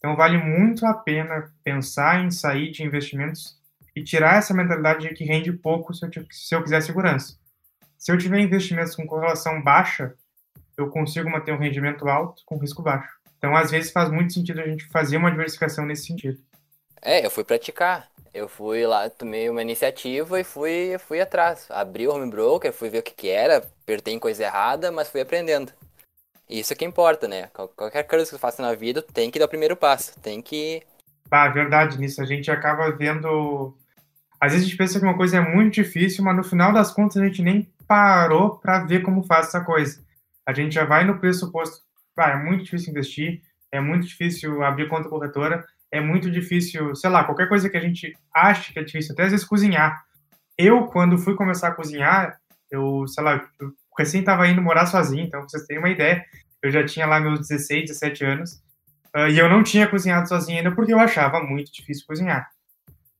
Então 0.00 0.16
vale 0.16 0.38
muito 0.38 0.86
a 0.86 0.94
pena 0.94 1.52
pensar 1.62 2.24
em 2.24 2.30
sair 2.30 2.70
de 2.70 2.82
investimentos 2.82 3.60
e 3.94 4.02
tirar 4.02 4.38
essa 4.38 4.54
mentalidade 4.54 5.06
de 5.06 5.14
que 5.14 5.24
rende 5.24 5.52
pouco 5.52 5.92
se 5.92 6.06
eu, 6.06 6.10
se 6.30 6.54
eu 6.54 6.62
quiser 6.62 6.80
segurança. 6.80 7.38
Se 7.98 8.10
eu 8.10 8.16
tiver 8.16 8.40
investimentos 8.40 8.96
com 8.96 9.06
correlação 9.06 9.62
baixa, 9.62 10.14
eu 10.74 10.88
consigo 10.88 11.28
manter 11.28 11.52
um 11.52 11.58
rendimento 11.58 12.08
alto 12.08 12.42
com 12.46 12.56
risco 12.56 12.82
baixo. 12.82 13.20
Então, 13.36 13.54
às 13.54 13.70
vezes, 13.70 13.90
faz 13.90 14.10
muito 14.10 14.32
sentido 14.32 14.60
a 14.60 14.66
gente 14.66 14.86
fazer 14.88 15.18
uma 15.18 15.30
diversificação 15.30 15.84
nesse 15.84 16.06
sentido. 16.06 16.38
É, 17.02 17.24
eu 17.24 17.30
fui 17.30 17.44
praticar. 17.44 18.08
Eu 18.32 18.48
fui 18.48 18.86
lá, 18.86 19.10
tomei 19.10 19.50
uma 19.50 19.60
iniciativa 19.60 20.40
e 20.40 20.44
fui, 20.44 20.96
fui 20.98 21.20
atrás. 21.20 21.66
Abri 21.68 22.06
o 22.06 22.14
home 22.14 22.30
broker, 22.30 22.72
fui 22.72 22.88
ver 22.88 23.00
o 23.00 23.02
que 23.02 23.12
que 23.12 23.28
era, 23.28 23.58
apertei 23.58 24.14
em 24.14 24.18
coisa 24.18 24.44
errada, 24.44 24.90
mas 24.90 25.08
fui 25.08 25.20
aprendendo. 25.20 25.72
Isso 26.50 26.72
é 26.72 26.76
que 26.76 26.84
importa, 26.84 27.28
né? 27.28 27.46
Qual- 27.54 27.68
Qualquer 27.68 28.02
coisa 28.02 28.24
que 28.24 28.30
você 28.32 28.38
faça 28.38 28.60
na 28.62 28.74
vida, 28.74 29.02
tem 29.02 29.30
que 29.30 29.38
dar 29.38 29.44
o 29.46 29.48
primeiro 29.48 29.76
passo. 29.76 30.18
Tem 30.20 30.42
que. 30.42 30.82
Ah, 31.30 31.48
verdade 31.48 31.98
nisso. 31.98 32.20
A 32.20 32.26
gente 32.26 32.50
acaba 32.50 32.90
vendo. 32.90 33.76
Às 34.40 34.52
vezes 34.52 34.66
a 34.66 34.68
gente 34.70 34.78
pensa 34.78 34.98
que 34.98 35.04
uma 35.04 35.16
coisa 35.16 35.36
é 35.36 35.40
muito 35.40 35.74
difícil, 35.74 36.24
mas 36.24 36.36
no 36.36 36.42
final 36.42 36.72
das 36.72 36.90
contas 36.92 37.16
a 37.18 37.24
gente 37.24 37.42
nem 37.42 37.70
parou 37.86 38.58
para 38.58 38.84
ver 38.84 39.02
como 39.02 39.22
faz 39.22 39.48
essa 39.48 39.60
coisa. 39.62 40.02
A 40.46 40.52
gente 40.52 40.74
já 40.74 40.84
vai 40.84 41.04
no 41.04 41.18
pressuposto. 41.18 41.84
Ah, 42.16 42.30
é 42.30 42.36
muito 42.36 42.64
difícil 42.64 42.90
investir, 42.90 43.40
é 43.72 43.80
muito 43.80 44.06
difícil 44.06 44.62
abrir 44.62 44.88
conta 44.88 45.08
corretora, 45.08 45.64
é 45.90 46.00
muito 46.02 46.30
difícil, 46.30 46.94
sei 46.94 47.08
lá, 47.08 47.24
qualquer 47.24 47.48
coisa 47.48 47.70
que 47.70 47.76
a 47.78 47.80
gente 47.80 48.12
ache 48.34 48.72
que 48.74 48.78
é 48.78 48.82
difícil, 48.84 49.12
até 49.14 49.22
às 49.24 49.30
vezes 49.30 49.46
cozinhar. 49.46 50.04
Eu, 50.58 50.86
quando 50.88 51.16
fui 51.16 51.34
começar 51.34 51.68
a 51.68 51.74
cozinhar, 51.74 52.38
eu, 52.70 53.06
sei 53.08 53.24
lá, 53.24 53.42
eu 53.58 53.72
recém 54.00 54.20
estava 54.20 54.48
indo 54.48 54.62
morar 54.62 54.86
sozinho, 54.86 55.24
então 55.24 55.42
vocês 55.42 55.64
terem 55.66 55.82
uma 55.82 55.90
ideia, 55.90 56.24
eu 56.62 56.70
já 56.70 56.84
tinha 56.84 57.06
lá 57.06 57.20
meus 57.20 57.48
16, 57.48 57.88
17 57.88 58.24
anos, 58.24 58.62
ah, 59.14 59.28
e 59.28 59.38
eu 59.38 59.48
não 59.48 59.62
tinha 59.62 59.86
cozinhado 59.86 60.28
sozinho 60.28 60.58
ainda 60.58 60.74
porque 60.74 60.92
eu 60.92 60.98
achava 60.98 61.42
muito 61.42 61.72
difícil 61.72 62.06
cozinhar. 62.06 62.48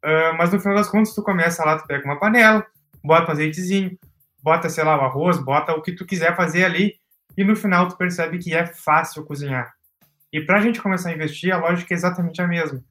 Ah, 0.03 0.33
mas 0.39 0.53
no 0.53 0.61
final 0.61 0.77
das 0.77 0.89
contas, 0.89 1.15
tu 1.15 1.23
começa 1.23 1.65
lá, 1.65 1.79
tu 1.79 1.87
pega 1.87 2.05
uma 2.05 2.19
panela, 2.19 2.67
bota 3.05 3.29
um 3.29 3.33
azeitezinho, 3.33 3.99
bota, 4.43 4.69
sei 4.69 4.85
lá, 4.85 4.97
o 4.97 5.03
arroz, 5.03 5.39
bota 5.39 5.73
o 5.73 5.83
que 5.83 5.93
tu 5.93 6.07
quiser 6.07 6.35
fazer 6.35 6.65
ali, 6.65 6.95
e 7.37 7.45
no 7.45 7.55
final 7.55 7.89
tu 7.89 7.97
percebe 7.97 8.39
que 8.39 8.55
é 8.55 8.67
fácil 8.67 9.25
cozinhar. 9.25 9.73
E 10.33 10.41
pra 10.41 10.61
gente 10.61 10.81
começar 10.81 11.11
a 11.11 11.13
investir, 11.13 11.53
a 11.53 11.59
lógica 11.59 11.93
é 11.93 11.97
exatamente 11.97 12.41
a 12.41 12.47
mesma. 12.47 12.83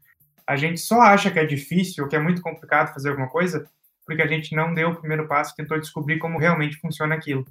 A 0.46 0.56
gente 0.56 0.80
só 0.80 1.02
acha 1.02 1.32
que 1.32 1.40
é 1.40 1.46
difícil, 1.46 2.08
que 2.08 2.16
é 2.16 2.20
muito 2.20 2.42
complicado 2.42 2.94
fazer 2.94 3.10
alguma 3.10 3.30
coisa, 3.30 3.68
porque 4.06 4.22
a 4.22 4.28
gente 4.28 4.56
não 4.56 4.74
deu 4.74 4.90
o 4.90 4.96
primeiro 4.96 5.28
passo, 5.28 5.56
tentou 5.56 5.80
descobrir 5.80 6.18
como 6.18 6.40
realmente 6.40 6.78
funciona 6.78 7.16
aquilo. 7.16 7.46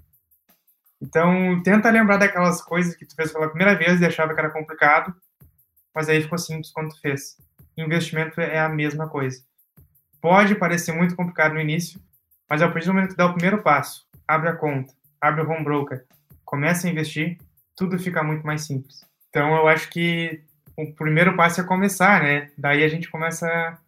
Então, 1.00 1.62
tenta 1.62 1.90
lembrar 1.90 2.16
daquelas 2.16 2.60
coisas 2.60 2.94
que 2.94 3.06
tu 3.06 3.14
fez 3.14 3.32
pela 3.32 3.48
primeira 3.48 3.76
vez 3.76 4.00
e 4.00 4.06
achava 4.06 4.34
que 4.34 4.40
era 4.40 4.50
complicado, 4.50 5.14
mas 5.94 6.08
aí 6.08 6.20
ficou 6.22 6.38
simples 6.38 6.72
quando 6.72 6.90
tu 6.90 7.00
fez. 7.00 7.36
Investimento 7.76 8.40
é 8.40 8.58
a 8.58 8.68
mesma 8.68 9.08
coisa. 9.08 9.42
Pode 10.20 10.56
parecer 10.56 10.92
muito 10.92 11.14
complicado 11.14 11.54
no 11.54 11.60
início, 11.60 12.00
mas 12.50 12.60
a 12.60 12.68
partir 12.68 12.86
do 12.86 12.94
momento 12.94 13.10
que 13.10 13.16
dá 13.16 13.26
o 13.26 13.34
primeiro 13.34 13.62
passo, 13.62 14.06
abre 14.26 14.48
a 14.48 14.56
conta, 14.56 14.92
abre 15.20 15.42
o 15.42 15.48
home 15.48 15.62
broker, 15.62 16.04
começa 16.44 16.88
a 16.88 16.90
investir, 16.90 17.38
tudo 17.76 17.98
fica 17.98 18.22
muito 18.22 18.44
mais 18.44 18.66
simples. 18.66 19.04
Então, 19.28 19.54
eu 19.54 19.68
acho 19.68 19.88
que 19.90 20.42
o 20.76 20.92
primeiro 20.94 21.36
passo 21.36 21.60
é 21.60 21.64
começar, 21.64 22.22
né? 22.22 22.50
Daí 22.58 22.82
a 22.82 22.88
gente 22.88 23.08
começa 23.10 23.78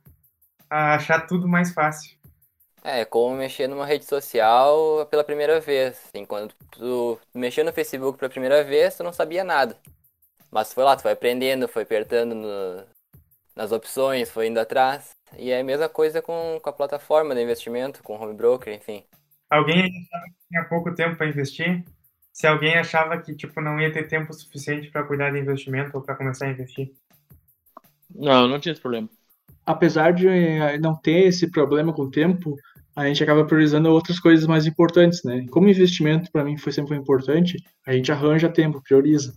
a 0.68 0.94
achar 0.94 1.26
tudo 1.26 1.48
mais 1.48 1.72
fácil. 1.72 2.19
É, 2.82 3.04
como 3.04 3.36
mexer 3.36 3.68
numa 3.68 3.84
rede 3.84 4.04
social 4.06 5.06
pela 5.10 5.22
primeira 5.24 5.60
vez. 5.60 5.98
Assim, 6.08 6.24
quando 6.24 6.54
tu 6.70 7.18
mexeu 7.34 7.64
no 7.64 7.72
Facebook 7.72 8.18
pela 8.18 8.30
primeira 8.30 8.64
vez, 8.64 8.96
tu 8.96 9.02
não 9.02 9.12
sabia 9.12 9.44
nada. 9.44 9.76
Mas 10.50 10.72
foi 10.74 10.84
lá, 10.84 10.96
tu 10.96 11.02
foi 11.02 11.12
aprendendo, 11.12 11.68
foi 11.68 11.82
apertando 11.84 12.34
no- 12.34 12.86
nas 13.56 13.72
opções, 13.72 14.30
foi 14.30 14.48
indo 14.48 14.60
atrás. 14.60 15.10
E 15.38 15.50
é 15.50 15.60
a 15.60 15.64
mesma 15.64 15.88
coisa 15.88 16.22
com, 16.22 16.60
com 16.62 16.70
a 16.70 16.72
plataforma 16.72 17.34
de 17.34 17.42
investimento, 17.42 18.02
com 18.02 18.16
o 18.16 18.22
home 18.22 18.34
broker, 18.34 18.74
enfim. 18.74 19.04
Alguém 19.48 19.82
achava 19.84 20.24
que 20.26 20.36
tinha 20.48 20.68
pouco 20.68 20.92
tempo 20.94 21.16
para 21.16 21.28
investir? 21.28 21.84
Se 22.32 22.46
alguém 22.48 22.76
achava 22.78 23.20
que 23.22 23.34
tipo 23.36 23.60
não 23.60 23.80
ia 23.80 23.92
ter 23.92 24.08
tempo 24.08 24.32
suficiente 24.32 24.90
para 24.90 25.06
cuidar 25.06 25.30
do 25.30 25.38
investimento 25.38 25.96
ou 25.96 26.02
para 26.02 26.16
começar 26.16 26.46
a 26.46 26.50
investir? 26.50 26.92
Não, 28.08 28.46
não 28.48 28.60
tinha 28.60 28.72
esse 28.72 28.80
problema. 28.80 29.08
apesar 29.66 30.12
de 30.12 30.28
eh, 30.28 30.78
não 30.78 30.96
ter 30.96 31.26
esse 31.28 31.50
problema 31.50 31.92
com 31.94 32.02
o 32.02 32.10
tempo, 32.10 32.56
a 33.00 33.06
gente 33.06 33.22
acaba 33.22 33.44
priorizando 33.44 33.88
outras 33.90 34.18
coisas 34.18 34.46
mais 34.46 34.66
importantes, 34.66 35.22
né? 35.24 35.46
Como 35.50 35.68
investimento 35.68 36.30
para 36.30 36.44
mim 36.44 36.56
foi 36.56 36.72
sempre 36.72 36.96
importante, 36.96 37.56
a 37.86 37.92
gente 37.92 38.12
arranja 38.12 38.48
tempo, 38.48 38.82
prioriza. 38.82 39.32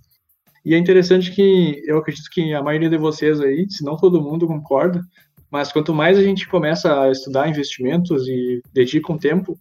E 0.65 0.74
é 0.74 0.77
interessante 0.77 1.32
que 1.32 1.82
eu 1.86 1.98
acredito 1.98 2.29
que 2.29 2.53
a 2.53 2.62
maioria 2.62 2.89
de 2.89 2.98
vocês 2.98 3.39
aí, 3.39 3.65
se 3.70 3.84
não 3.84 3.98
todo 3.98 4.22
mundo 4.22 4.48
concorda, 4.48 5.01
mas 5.51 5.72
quanto 5.72 5.93
mais 5.93 6.17
a 6.17 6.24
gente 6.24 6.48
começa 6.48 7.01
a 7.01 7.12
estudar 7.12 7.50
investimentos 7.50 8.27
e 8.27 8.62
dedica 8.74 9.12
um 9.12 9.17
tempo, 9.17 9.58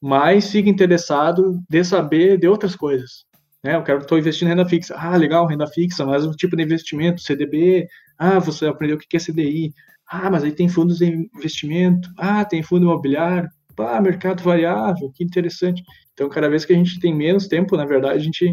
mais 0.00 0.50
fica 0.50 0.68
interessado 0.68 1.60
de 1.68 1.84
saber 1.84 2.38
de 2.38 2.46
outras 2.48 2.76
coisas. 2.76 3.24
Né? 3.64 3.76
Eu 3.76 3.82
quero, 3.82 4.00
estou 4.00 4.18
investindo 4.18 4.48
em 4.48 4.50
renda 4.50 4.68
fixa. 4.68 4.94
Ah, 4.96 5.16
legal, 5.16 5.46
renda 5.46 5.66
fixa, 5.66 6.04
mas 6.04 6.24
o 6.24 6.32
tipo 6.32 6.56
de 6.56 6.62
investimento, 6.62 7.22
CDB. 7.22 7.88
Ah, 8.18 8.38
você 8.38 8.66
aprendeu 8.66 8.96
o 8.96 8.98
que 8.98 9.16
é 9.16 9.20
CDI. 9.20 9.72
Ah, 10.12 10.30
mas 10.30 10.44
aí 10.44 10.52
tem 10.52 10.68
fundos 10.68 10.98
de 10.98 11.06
investimento. 11.34 12.12
Ah, 12.18 12.44
tem 12.44 12.62
fundo 12.62 12.84
imobiliário. 12.84 13.48
Ah, 13.78 13.98
mercado 13.98 14.42
variável, 14.42 15.10
que 15.10 15.24
interessante. 15.24 15.82
Então, 16.12 16.28
cada 16.28 16.50
vez 16.50 16.66
que 16.66 16.74
a 16.74 16.76
gente 16.76 17.00
tem 17.00 17.14
menos 17.14 17.48
tempo, 17.48 17.78
na 17.78 17.86
verdade, 17.86 18.16
a 18.16 18.22
gente 18.22 18.50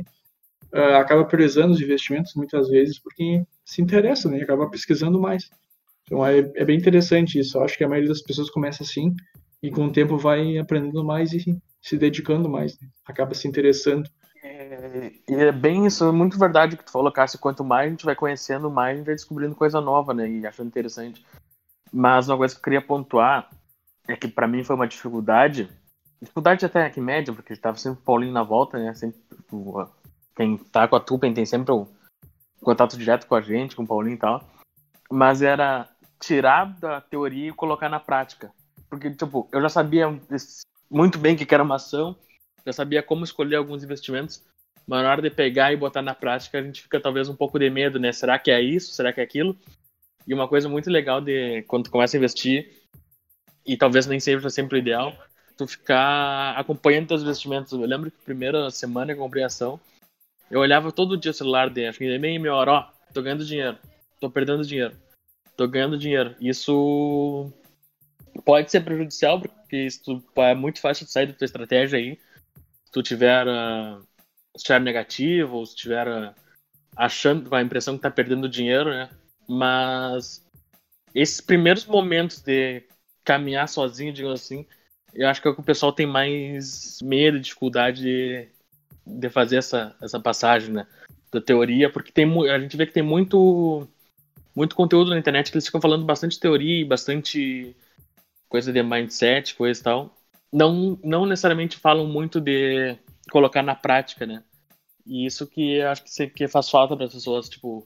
uh, 0.73 0.95
acaba 0.95 1.25
priorizando 1.25 1.73
os 1.73 1.81
investimentos 1.81 2.33
muitas 2.33 2.69
vezes 2.69 2.97
porque 2.97 3.43
se 3.65 3.81
interessa, 3.81 4.29
né? 4.29 4.41
Acaba 4.41 4.69
pesquisando 4.69 5.19
mais. 5.19 5.49
Então, 6.03 6.25
é, 6.25 6.39
é 6.55 6.63
bem 6.63 6.77
interessante 6.77 7.37
isso. 7.37 7.57
Eu 7.57 7.63
acho 7.65 7.77
que 7.77 7.83
a 7.83 7.89
maioria 7.89 8.07
das 8.07 8.21
pessoas 8.21 8.49
começa 8.49 8.83
assim 8.83 9.13
e 9.61 9.69
com 9.69 9.87
o 9.87 9.91
tempo 9.91 10.17
vai 10.17 10.57
aprendendo 10.57 11.03
mais 11.03 11.33
e 11.33 11.57
se 11.81 11.97
dedicando 11.97 12.47
mais. 12.47 12.79
Né? 12.79 12.87
Acaba 13.05 13.35
se 13.35 13.49
interessando. 13.49 14.09
É, 14.41 15.11
e 15.27 15.35
é 15.35 15.51
bem 15.51 15.85
isso, 15.85 16.05
é 16.05 16.11
muito 16.13 16.39
verdade 16.39 16.75
o 16.75 16.77
que 16.77 16.85
tu 16.85 16.91
falou, 16.93 17.11
Cássio. 17.11 17.37
Quanto 17.37 17.65
mais 17.65 17.87
a 17.87 17.89
gente 17.89 18.05
vai 18.05 18.15
conhecendo, 18.15 18.71
mais 18.71 18.93
a 18.93 18.97
gente 18.97 19.05
vai 19.07 19.15
descobrindo 19.15 19.53
coisa 19.53 19.81
nova, 19.81 20.13
né? 20.13 20.29
E 20.29 20.47
achando 20.47 20.67
interessante. 20.67 21.21
Mas 21.91 22.29
uma 22.29 22.37
coisa 22.37 22.53
que 22.53 22.59
eu 22.59 22.63
queria 22.63 22.81
pontuar 22.81 23.49
é 24.07 24.15
que 24.15 24.27
para 24.27 24.47
mim 24.47 24.63
foi 24.63 24.75
uma 24.75 24.87
dificuldade, 24.87 25.69
dificuldade 26.21 26.65
até 26.65 26.89
que 26.89 27.01
média, 27.01 27.33
porque 27.33 27.53
estava 27.53 27.77
sempre 27.77 27.99
o 28.01 28.03
Paulinho 28.03 28.33
na 28.33 28.43
volta, 28.43 28.77
né? 28.77 28.93
Sempre, 28.93 29.19
quem 30.35 30.57
tá 30.57 30.87
com 30.87 30.95
a 30.95 30.99
Tupen 30.99 31.33
tem 31.33 31.45
sempre 31.45 31.71
o 31.73 31.87
contato 32.61 32.97
direto 32.97 33.27
com 33.27 33.35
a 33.35 33.41
gente, 33.41 33.75
com 33.75 33.83
o 33.83 33.87
Paulinho 33.87 34.15
e 34.15 34.19
tal. 34.19 34.47
Mas 35.11 35.41
era 35.41 35.89
tirar 36.19 36.65
da 36.79 37.01
teoria 37.01 37.49
e 37.49 37.53
colocar 37.53 37.89
na 37.89 37.99
prática. 37.99 38.51
Porque, 38.89 39.09
tipo, 39.11 39.47
eu 39.51 39.61
já 39.61 39.69
sabia 39.69 40.19
muito 40.89 41.17
bem 41.17 41.35
que 41.35 41.53
era 41.53 41.63
uma 41.63 41.75
ação, 41.75 42.15
já 42.65 42.73
sabia 42.73 43.03
como 43.03 43.23
escolher 43.23 43.55
alguns 43.55 43.83
investimentos, 43.83 44.43
mas 44.87 45.03
na 45.03 45.11
hora 45.11 45.21
de 45.21 45.29
pegar 45.29 45.71
e 45.71 45.77
botar 45.77 46.01
na 46.01 46.15
prática, 46.15 46.57
a 46.57 46.63
gente 46.63 46.81
fica 46.81 46.99
talvez 46.99 47.29
um 47.29 47.35
pouco 47.35 47.59
de 47.59 47.69
medo, 47.69 47.99
né? 47.99 48.11
Será 48.11 48.39
que 48.39 48.49
é 48.49 48.59
isso? 48.59 48.93
Será 48.93 49.13
que 49.13 49.21
é 49.21 49.23
aquilo? 49.23 49.55
E 50.29 50.33
uma 50.35 50.47
coisa 50.47 50.69
muito 50.69 50.91
legal 50.91 51.19
de 51.19 51.63
quando 51.63 51.85
tu 51.85 51.91
começa 51.91 52.15
a 52.15 52.19
investir, 52.19 52.71
e 53.65 53.75
talvez 53.75 54.05
nem 54.05 54.19
seja 54.19 54.47
sempre 54.51 54.77
o 54.77 54.79
ideal, 54.79 55.11
tu 55.57 55.65
ficar 55.65 56.53
acompanhando 56.55 57.07
teus 57.07 57.23
investimentos. 57.23 57.73
Eu 57.73 57.79
lembro 57.79 58.11
que 58.11 58.23
primeira 58.23 58.69
semana 58.69 59.11
que 59.11 59.19
eu 59.19 59.23
comprei 59.23 59.43
ação, 59.43 59.79
eu 60.51 60.59
olhava 60.59 60.91
todo 60.91 61.17
dia 61.17 61.31
o 61.31 61.33
celular 61.33 61.71
de 61.71 61.87
acho 61.87 61.97
que 61.97 62.19
meia 62.19 62.39
meia 62.39 62.53
hora, 62.53 62.71
ó, 62.71 62.91
tô 63.11 63.23
ganhando 63.23 63.43
dinheiro, 63.43 63.79
tô 64.19 64.29
perdendo 64.29 64.63
dinheiro, 64.63 64.95
tô 65.57 65.67
ganhando 65.67 65.97
dinheiro. 65.97 66.35
Isso 66.39 67.51
pode 68.45 68.69
ser 68.69 68.81
prejudicial, 68.81 69.41
porque 69.41 69.77
isso 69.77 70.23
é 70.35 70.53
muito 70.53 70.79
fácil 70.79 71.07
de 71.07 71.11
sair 71.11 71.25
da 71.25 71.33
tua 71.33 71.45
estratégia 71.45 71.97
aí. 71.97 72.19
Se 72.85 72.91
tu 72.91 73.01
tiver 73.01 73.47
uh, 73.47 73.99
share 74.63 74.83
negativo, 74.83 75.57
ou 75.57 75.65
se 75.65 75.75
tiver 75.75 76.07
uh, 76.07 76.35
achando 76.95 77.49
com 77.49 77.55
a 77.55 77.63
impressão 77.63 77.95
que 77.95 78.03
tá 78.03 78.11
perdendo 78.11 78.47
dinheiro, 78.47 78.91
né? 78.91 79.09
Mas 79.49 80.45
esses 81.13 81.41
primeiros 81.41 81.85
momentos 81.87 82.39
de 82.39 82.83
caminhar 83.23 83.67
sozinho, 83.67 84.13
digamos 84.13 84.41
assim, 84.41 84.63
eu 85.13 85.27
acho 85.27 85.41
que 85.41 85.47
é 85.47 85.51
o 85.51 85.55
que 85.55 85.61
o 85.61 85.63
pessoal 85.63 85.91
tem 85.91 86.05
mais 86.05 86.99
medo 87.01 87.39
dificuldade 87.39 88.01
de, 88.01 88.47
de 89.05 89.29
fazer 89.29 89.57
essa, 89.57 89.95
essa 90.01 90.19
passagem, 90.19 90.71
né? 90.71 90.85
Da 91.31 91.41
teoria, 91.41 91.91
porque 91.91 92.11
tem, 92.11 92.25
a 92.49 92.59
gente 92.59 92.77
vê 92.77 92.85
que 92.85 92.93
tem 92.93 93.03
muito, 93.03 93.87
muito 94.55 94.75
conteúdo 94.75 95.09
na 95.09 95.17
internet 95.17 95.49
que 95.49 95.57
eles 95.57 95.65
ficam 95.65 95.81
falando 95.81 96.05
bastante 96.05 96.39
teoria 96.39 96.85
bastante 96.85 97.75
coisa 98.47 98.71
de 98.71 98.83
mindset, 98.83 99.55
coisa 99.55 99.79
e 99.79 99.83
tal. 99.83 100.15
Não, 100.51 100.99
não 101.03 101.25
necessariamente 101.25 101.77
falam 101.77 102.05
muito 102.07 102.39
de 102.39 102.97
colocar 103.31 103.63
na 103.63 103.75
prática, 103.75 104.25
né? 104.25 104.43
E 105.05 105.25
isso 105.25 105.47
que 105.47 105.77
eu 105.77 105.89
acho 105.89 106.03
que, 106.03 106.27
que 106.27 106.47
faz 106.47 106.69
falta 106.69 106.95
para 106.95 107.05
as 107.05 107.13
pessoas, 107.13 107.49
tipo, 107.49 107.85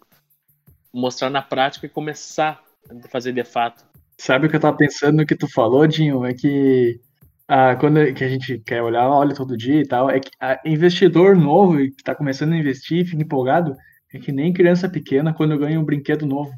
mostrar 0.93 1.29
na 1.29 1.41
prática 1.41 1.85
e 1.85 1.89
começar 1.89 2.61
a 2.89 3.07
fazer 3.09 3.33
de 3.33 3.43
fato. 3.43 3.83
Sabe 4.17 4.45
o 4.45 4.49
que 4.49 4.55
eu 4.55 4.59
tava 4.59 4.77
pensando 4.77 5.17
no 5.17 5.25
que 5.25 5.35
tu 5.35 5.47
falou, 5.51 5.87
Dinho? 5.87 6.25
É 6.25 6.33
que 6.33 6.99
ah, 7.47 7.75
quando 7.75 8.13
que 8.13 8.23
a 8.23 8.29
gente 8.29 8.59
quer 8.59 8.81
olhar, 8.81 9.09
olha 9.09 9.35
todo 9.35 9.57
dia 9.57 9.81
e 9.81 9.87
tal, 9.87 10.09
é 10.09 10.19
que 10.19 10.31
a 10.39 10.59
investidor 10.65 11.35
novo 11.35 11.77
que 11.77 11.95
está 11.97 12.15
começando 12.15 12.53
a 12.53 12.57
investir, 12.57 13.05
fica 13.05 13.21
empolgado, 13.21 13.75
é 14.13 14.19
que 14.19 14.31
nem 14.31 14.53
criança 14.53 14.87
pequena 14.87 15.33
quando 15.33 15.57
ganha 15.57 15.79
um 15.79 15.83
brinquedo 15.83 16.25
novo. 16.25 16.51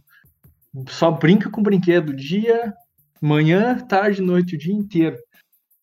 Só 0.90 1.10
brinca 1.10 1.50
com 1.50 1.62
o 1.62 1.64
brinquedo 1.64 2.14
dia, 2.14 2.74
manhã, 3.22 3.78
tarde, 3.80 4.22
noite, 4.22 4.56
o 4.56 4.60
dia 4.60 4.74
inteiro. 4.74 5.18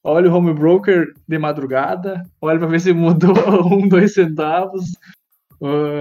Olha 0.04 0.30
o 0.30 0.34
home 0.34 0.52
broker 0.52 1.06
de 1.26 1.38
madrugada, 1.38 2.22
olha 2.40 2.58
para 2.58 2.68
ver 2.68 2.80
se 2.80 2.92
mudou 2.92 3.32
um, 3.72 3.88
dois 3.88 4.14
centavos, 4.14 4.92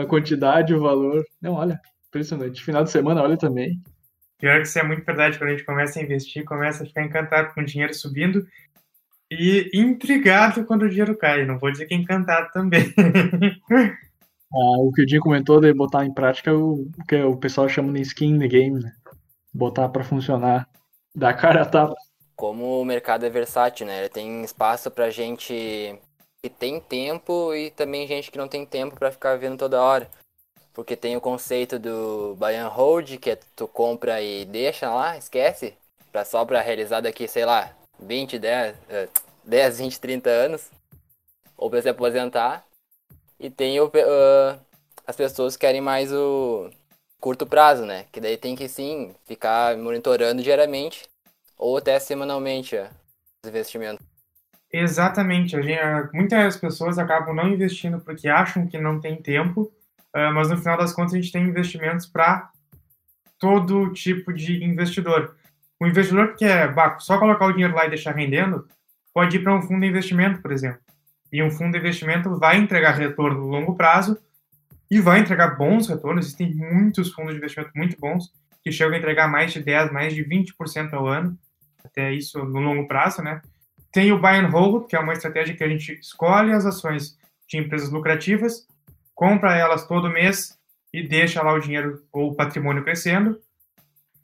a 0.02 0.06
quantidade, 0.08 0.74
o 0.74 0.82
valor. 0.82 1.24
Não, 1.42 1.54
olha, 1.54 1.80
Impressionante. 2.12 2.62
Final 2.62 2.84
de 2.84 2.92
semana, 2.92 3.24
olha 3.24 3.38
também. 3.38 3.82
Pior 4.38 4.58
que 4.58 4.68
isso 4.68 4.78
é 4.78 4.84
muito 4.84 5.06
verdade, 5.06 5.38
quando 5.38 5.52
a 5.52 5.54
gente 5.54 5.66
começa 5.66 5.98
a 5.98 6.04
investir, 6.04 6.44
começa 6.44 6.84
a 6.84 6.86
ficar 6.86 7.04
encantado 7.04 7.54
com 7.54 7.62
o 7.62 7.66
dinheiro 7.66 7.94
subindo 7.94 8.46
e 9.32 9.72
intrigado 9.74 10.66
quando 10.66 10.82
o 10.82 10.90
dinheiro 10.90 11.18
cai. 11.18 11.46
Não 11.46 11.58
vou 11.58 11.72
dizer 11.72 11.86
que 11.86 11.94
é 11.94 11.98
encantado 11.98 12.50
também. 12.52 12.94
ah, 13.72 14.80
o 14.80 14.92
que 14.92 15.04
o 15.04 15.06
Dinho 15.06 15.22
comentou 15.22 15.62
de 15.62 15.74
botar 15.74 16.06
em 16.06 16.14
prática 16.14 16.50
é 16.52 16.54
o, 16.54 16.86
o 17.00 17.06
que 17.08 17.16
o 17.16 17.38
pessoal 17.38 17.70
chama 17.70 17.94
de 17.94 18.02
skin 18.02 18.38
the 18.40 18.48
game, 18.48 18.84
né? 18.84 18.92
Botar 19.54 19.88
para 19.88 20.04
funcionar, 20.04 20.68
dar 21.16 21.34
cara 21.34 21.62
a 21.62 21.66
tapa. 21.66 21.96
Como 22.36 22.82
o 22.82 22.86
mercado 22.86 23.26
é 23.26 23.30
versátil, 23.30 23.86
né? 23.86 24.00
Ele 24.00 24.10
tem 24.10 24.44
espaço 24.44 24.92
pra 24.92 25.10
gente 25.10 25.98
que 26.44 26.50
tem 26.50 26.82
tempo 26.82 27.54
e 27.54 27.70
também 27.70 28.08
gente 28.08 28.32
que 28.32 28.38
não 28.38 28.48
tem 28.50 28.66
tempo 28.66 28.98
para 28.98 29.12
ficar 29.12 29.38
vendo 29.38 29.58
toda 29.58 29.82
hora. 29.82 30.10
Porque 30.74 30.96
tem 30.96 31.18
o 31.18 31.22
conceito 31.22 31.78
do 31.78 32.36
buy 32.40 32.56
and 32.56 32.70
hold, 32.70 33.18
que 33.18 33.32
é 33.32 33.40
tu 33.56 33.68
compra 33.68 34.22
e 34.22 34.46
deixa 34.46 34.90
lá, 34.90 35.18
esquece, 35.18 35.74
pra, 36.12 36.24
só 36.24 36.46
para 36.46 36.62
realizar 36.62 37.02
daqui, 37.02 37.28
sei 37.28 37.46
lá, 37.46 37.72
20, 38.00 38.40
10, 38.40 38.76
10, 39.44 39.80
20, 39.80 40.00
30 40.00 40.30
anos, 40.30 40.70
ou 41.58 41.70
para 41.70 41.82
se 41.82 41.90
aposentar. 41.90 42.66
E 43.40 43.50
tem 43.50 43.80
o, 43.80 43.88
uh, 43.88 44.60
as 45.06 45.16
pessoas 45.16 45.56
que 45.56 45.62
querem 45.62 45.82
mais 45.82 46.12
o 46.14 46.70
curto 47.20 47.46
prazo, 47.46 47.86
né? 47.86 48.06
Que 48.12 48.20
daí 48.20 48.38
tem 48.38 48.56
que 48.56 48.68
sim 48.68 49.14
ficar 49.26 49.78
monitorando 49.78 50.42
diariamente 50.42 51.08
ou 51.58 51.78
até 51.78 52.00
semanalmente 52.00 52.76
ó, 52.76 52.88
os 53.44 53.50
investimentos. 53.50 54.06
Exatamente. 54.74 55.62
Gente, 55.62 55.80
muitas 56.14 56.58
pessoas 56.58 56.98
acabam 56.98 57.36
não 57.36 57.50
investindo 57.50 58.00
porque 58.00 58.28
acham 58.28 58.66
que 58.68 58.80
não 58.80 59.00
tem 59.00 59.22
tempo 59.22 59.62
uh, 59.62 59.72
mas 60.14 60.50
no 60.50 60.58
final 60.58 60.78
das 60.78 60.94
contas 60.94 61.14
a 61.14 61.18
gente 61.18 61.32
tem 61.32 61.44
investimentos 61.44 62.06
para 62.06 62.50
todo 63.40 63.92
tipo 63.94 64.32
de 64.32 64.64
investidor. 64.64 65.36
O 65.80 65.88
investidor 65.88 66.30
que 66.30 66.46
quer 66.46 66.74
bah, 66.74 67.00
só 67.00 67.18
colocar 67.18 67.48
o 67.48 67.52
dinheiro 67.52 67.74
lá 67.74 67.86
e 67.86 67.90
deixar 67.90 68.16
rendendo, 68.16 68.68
pode 69.14 69.38
ir 69.38 69.44
para 69.44 69.56
um 69.56 69.62
fundo 69.62 69.82
de 69.82 69.88
investimento, 69.88 70.42
por 70.42 70.52
exemplo. 70.52 70.80
E 71.32 71.42
um 71.42 71.50
fundo 71.50 71.72
de 71.72 71.80
investimento 71.80 72.38
vai 72.38 72.58
entregar 72.58 72.92
retorno 72.92 73.40
no 73.40 73.48
longo 73.48 73.76
prazo 73.76 74.18
e 74.90 75.00
vai 75.00 75.20
entregar 75.20 75.58
bons 75.58 75.88
retornos. 75.88 76.26
Existem 76.26 76.54
muitos 76.54 77.12
fundos 77.12 77.32
de 77.32 77.38
investimento 77.38 77.72
muito 77.74 77.98
bons 78.00 78.32
que 78.64 78.72
chegam 78.72 78.94
a 78.94 78.98
entregar 78.98 79.28
mais 79.28 79.54
de 79.54 79.64
10, 79.64 79.92
mais 79.92 80.14
de 80.14 80.24
20% 80.24 80.94
ao 80.94 81.08
ano, 81.08 81.38
até 81.84 82.14
isso 82.14 82.44
no 82.46 82.60
longo 82.60 82.88
prazo, 82.88 83.24
né? 83.24 83.42
Tem 83.92 84.12
o 84.12 84.20
buy 84.20 84.36
and 84.36 84.50
hold, 84.50 84.88
que 84.88 84.96
é 84.96 85.00
uma 85.00 85.14
estratégia 85.14 85.56
que 85.56 85.64
a 85.64 85.68
gente 85.68 85.94
escolhe 85.94 86.52
as 86.52 86.66
ações 86.66 87.18
de 87.48 87.58
empresas 87.58 87.90
lucrativas 87.90 88.68
compra 89.22 89.56
elas 89.56 89.86
todo 89.86 90.10
mês 90.10 90.58
e 90.92 91.08
deixa 91.08 91.44
lá 91.44 91.54
o 91.54 91.60
dinheiro 91.60 92.04
ou 92.12 92.32
o 92.32 92.36
patrimônio 92.36 92.84
crescendo. 92.84 93.40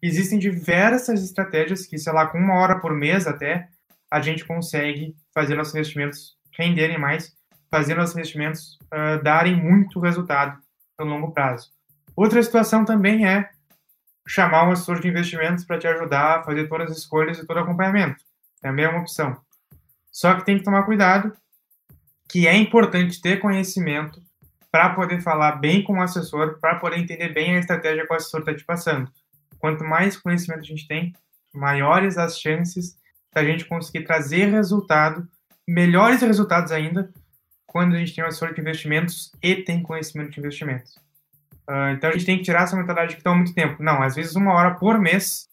Existem 0.02 0.40
diversas 0.40 1.24
estratégias 1.24 1.86
que, 1.86 2.00
sei 2.00 2.12
lá, 2.12 2.26
com 2.26 2.40
uma 2.40 2.56
hora 2.56 2.80
por 2.80 2.96
mês 2.96 3.28
até, 3.28 3.70
a 4.10 4.20
gente 4.20 4.44
consegue 4.44 5.16
fazer 5.36 5.54
nossos 5.54 5.76
investimentos 5.76 6.36
renderem 6.58 6.98
mais, 6.98 7.32
fazer 7.70 7.94
nossos 7.94 8.16
investimentos 8.16 8.80
uh, 8.86 9.22
darem 9.22 9.56
muito 9.56 10.00
resultado 10.00 10.58
no 10.98 11.06
longo 11.06 11.32
prazo. 11.32 11.70
Outra 12.16 12.42
situação 12.42 12.84
também 12.84 13.28
é 13.28 13.52
chamar 14.28 14.68
um 14.68 14.72
assessor 14.72 15.00
de 15.00 15.10
investimentos 15.10 15.64
para 15.64 15.78
te 15.78 15.86
ajudar 15.86 16.40
a 16.40 16.44
fazer 16.44 16.68
todas 16.68 16.90
as 16.90 16.98
escolhas 16.98 17.38
e 17.38 17.46
todo 17.46 17.58
o 17.58 17.60
acompanhamento. 17.60 18.18
Também 18.60 18.86
é 18.86 18.90
uma 18.90 19.02
opção. 19.02 19.40
Só 20.12 20.34
que 20.34 20.44
tem 20.44 20.58
que 20.58 20.64
tomar 20.64 20.86
cuidado, 20.86 21.38
que 22.28 22.48
é 22.48 22.56
importante 22.58 23.22
ter 23.22 23.40
conhecimento 23.40 24.26
para 24.78 24.92
poder 24.92 25.20
falar 25.22 25.54
bem 25.54 25.84
com 25.84 25.94
o 25.94 26.02
assessor, 26.04 26.60
para 26.60 26.76
poder 26.76 27.00
entender 27.00 27.30
bem 27.30 27.56
a 27.56 27.60
estratégia 27.60 28.06
que 28.06 28.13
o 28.13 28.16
assessor 28.16 28.42
está 28.42 28.54
te 28.54 28.63
passando. 28.63 29.12
Quanto 29.58 29.84
mais 29.84 30.16
conhecimento 30.16 30.60
a 30.60 30.66
gente 30.66 30.88
tem, 30.88 31.16
maiores 31.52 32.16
as 32.16 32.40
chances 32.40 32.96
da 33.34 33.44
gente 33.44 33.66
conseguir 33.66 34.06
trazer 34.06 34.46
resultado, 34.52 35.28
melhores 35.68 36.22
resultados 36.22 36.72
ainda, 36.72 37.12
quando 37.66 37.96
a 37.96 37.98
gente 37.98 38.13
tem 38.13 38.24
um 38.24 38.28
assessor 38.28 38.54
de 38.54 38.62
investimentos 38.62 39.32
e 39.42 39.56
tem 39.56 39.82
conhecimento 39.82 40.30
de 40.30 40.40
investimentos. 40.40 40.96
Uh, 41.68 41.94
então 41.96 42.12
a 42.12 42.13
gente 42.13 42.26
tem 42.28 42.38
que 42.38 42.44
tirar 42.44 42.62
essa 42.62 42.78
mentalidade 42.78 43.16
que 43.16 43.22
está 43.22 43.32
há 43.32 43.36
muito 43.36 43.56
tempo. 43.56 43.82
Não, 43.82 44.04
às 44.04 44.13
vezes 44.13 44.36
uma 44.36 44.54
hora 44.54 44.76
por 44.76 45.00
mês 45.00 45.50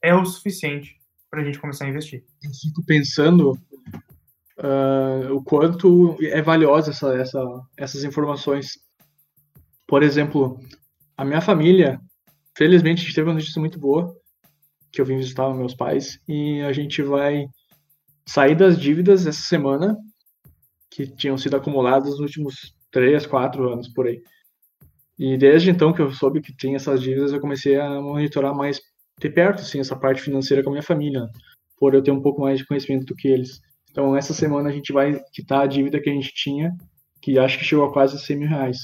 é 0.00 0.14
o 0.14 0.24
suficiente 0.24 0.98
para 1.30 1.42
a 1.42 1.44
gente 1.44 1.58
começar 1.58 1.84
a 1.84 1.88
investir. 1.88 2.24
Eu 2.42 2.50
fico 2.50 2.82
pensando 2.86 3.58
uh, 4.64 5.34
o 5.34 5.42
quanto 5.44 6.16
é 6.22 6.40
valiosa 6.40 6.90
essa, 6.90 7.14
essa, 7.14 7.40
essas 7.76 8.04
informações. 8.04 8.78
Por 9.86 10.02
exemplo, 10.02 10.58
a 11.16 11.24
minha 11.24 11.40
família, 11.40 12.00
felizmente, 12.56 13.02
a 13.02 13.04
gente 13.04 13.14
teve 13.14 13.28
uma 13.28 13.34
notícia 13.34 13.60
muito 13.60 13.78
boa, 13.78 14.16
que 14.90 15.00
eu 15.00 15.04
vim 15.04 15.16
visitar 15.16 15.52
meus 15.52 15.74
pais 15.74 16.18
e 16.26 16.60
a 16.62 16.72
gente 16.72 17.02
vai 17.02 17.46
sair 18.26 18.54
das 18.54 18.80
dívidas 18.80 19.26
essa 19.26 19.42
semana 19.42 19.96
que 20.90 21.06
tinham 21.06 21.36
sido 21.36 21.56
acumuladas 21.56 22.10
nos 22.10 22.20
últimos 22.20 22.74
três, 22.90 23.26
quatro 23.26 23.70
anos 23.72 23.88
por 23.88 24.06
aí. 24.06 24.22
E 25.18 25.36
desde 25.36 25.70
então 25.70 25.92
que 25.92 26.00
eu 26.00 26.12
soube 26.12 26.40
que 26.40 26.56
tinha 26.56 26.76
essas 26.76 27.02
dívidas, 27.02 27.32
eu 27.32 27.40
comecei 27.40 27.78
a 27.78 28.00
monitorar 28.00 28.54
mais 28.54 28.80
de 29.20 29.28
perto 29.28 29.60
assim, 29.60 29.80
essa 29.80 29.96
parte 29.96 30.22
financeira 30.22 30.62
com 30.62 30.70
a 30.70 30.72
minha 30.72 30.82
família, 30.82 31.28
por 31.76 31.94
eu 31.94 32.02
ter 32.02 32.10
um 32.10 32.22
pouco 32.22 32.40
mais 32.40 32.58
de 32.58 32.66
conhecimento 32.66 33.04
do 33.04 33.14
que 33.14 33.28
eles. 33.28 33.60
Então, 33.94 34.16
essa 34.16 34.34
semana 34.34 34.70
a 34.70 34.72
gente 34.72 34.92
vai 34.92 35.22
quitar 35.32 35.60
a 35.60 35.66
dívida 35.68 36.00
que 36.00 36.10
a 36.10 36.12
gente 36.12 36.34
tinha, 36.34 36.76
que 37.22 37.38
acho 37.38 37.56
que 37.56 37.64
chegou 37.64 37.84
a 37.84 37.92
quase 37.92 38.18
100 38.18 38.36
mil 38.36 38.48
reais. 38.48 38.76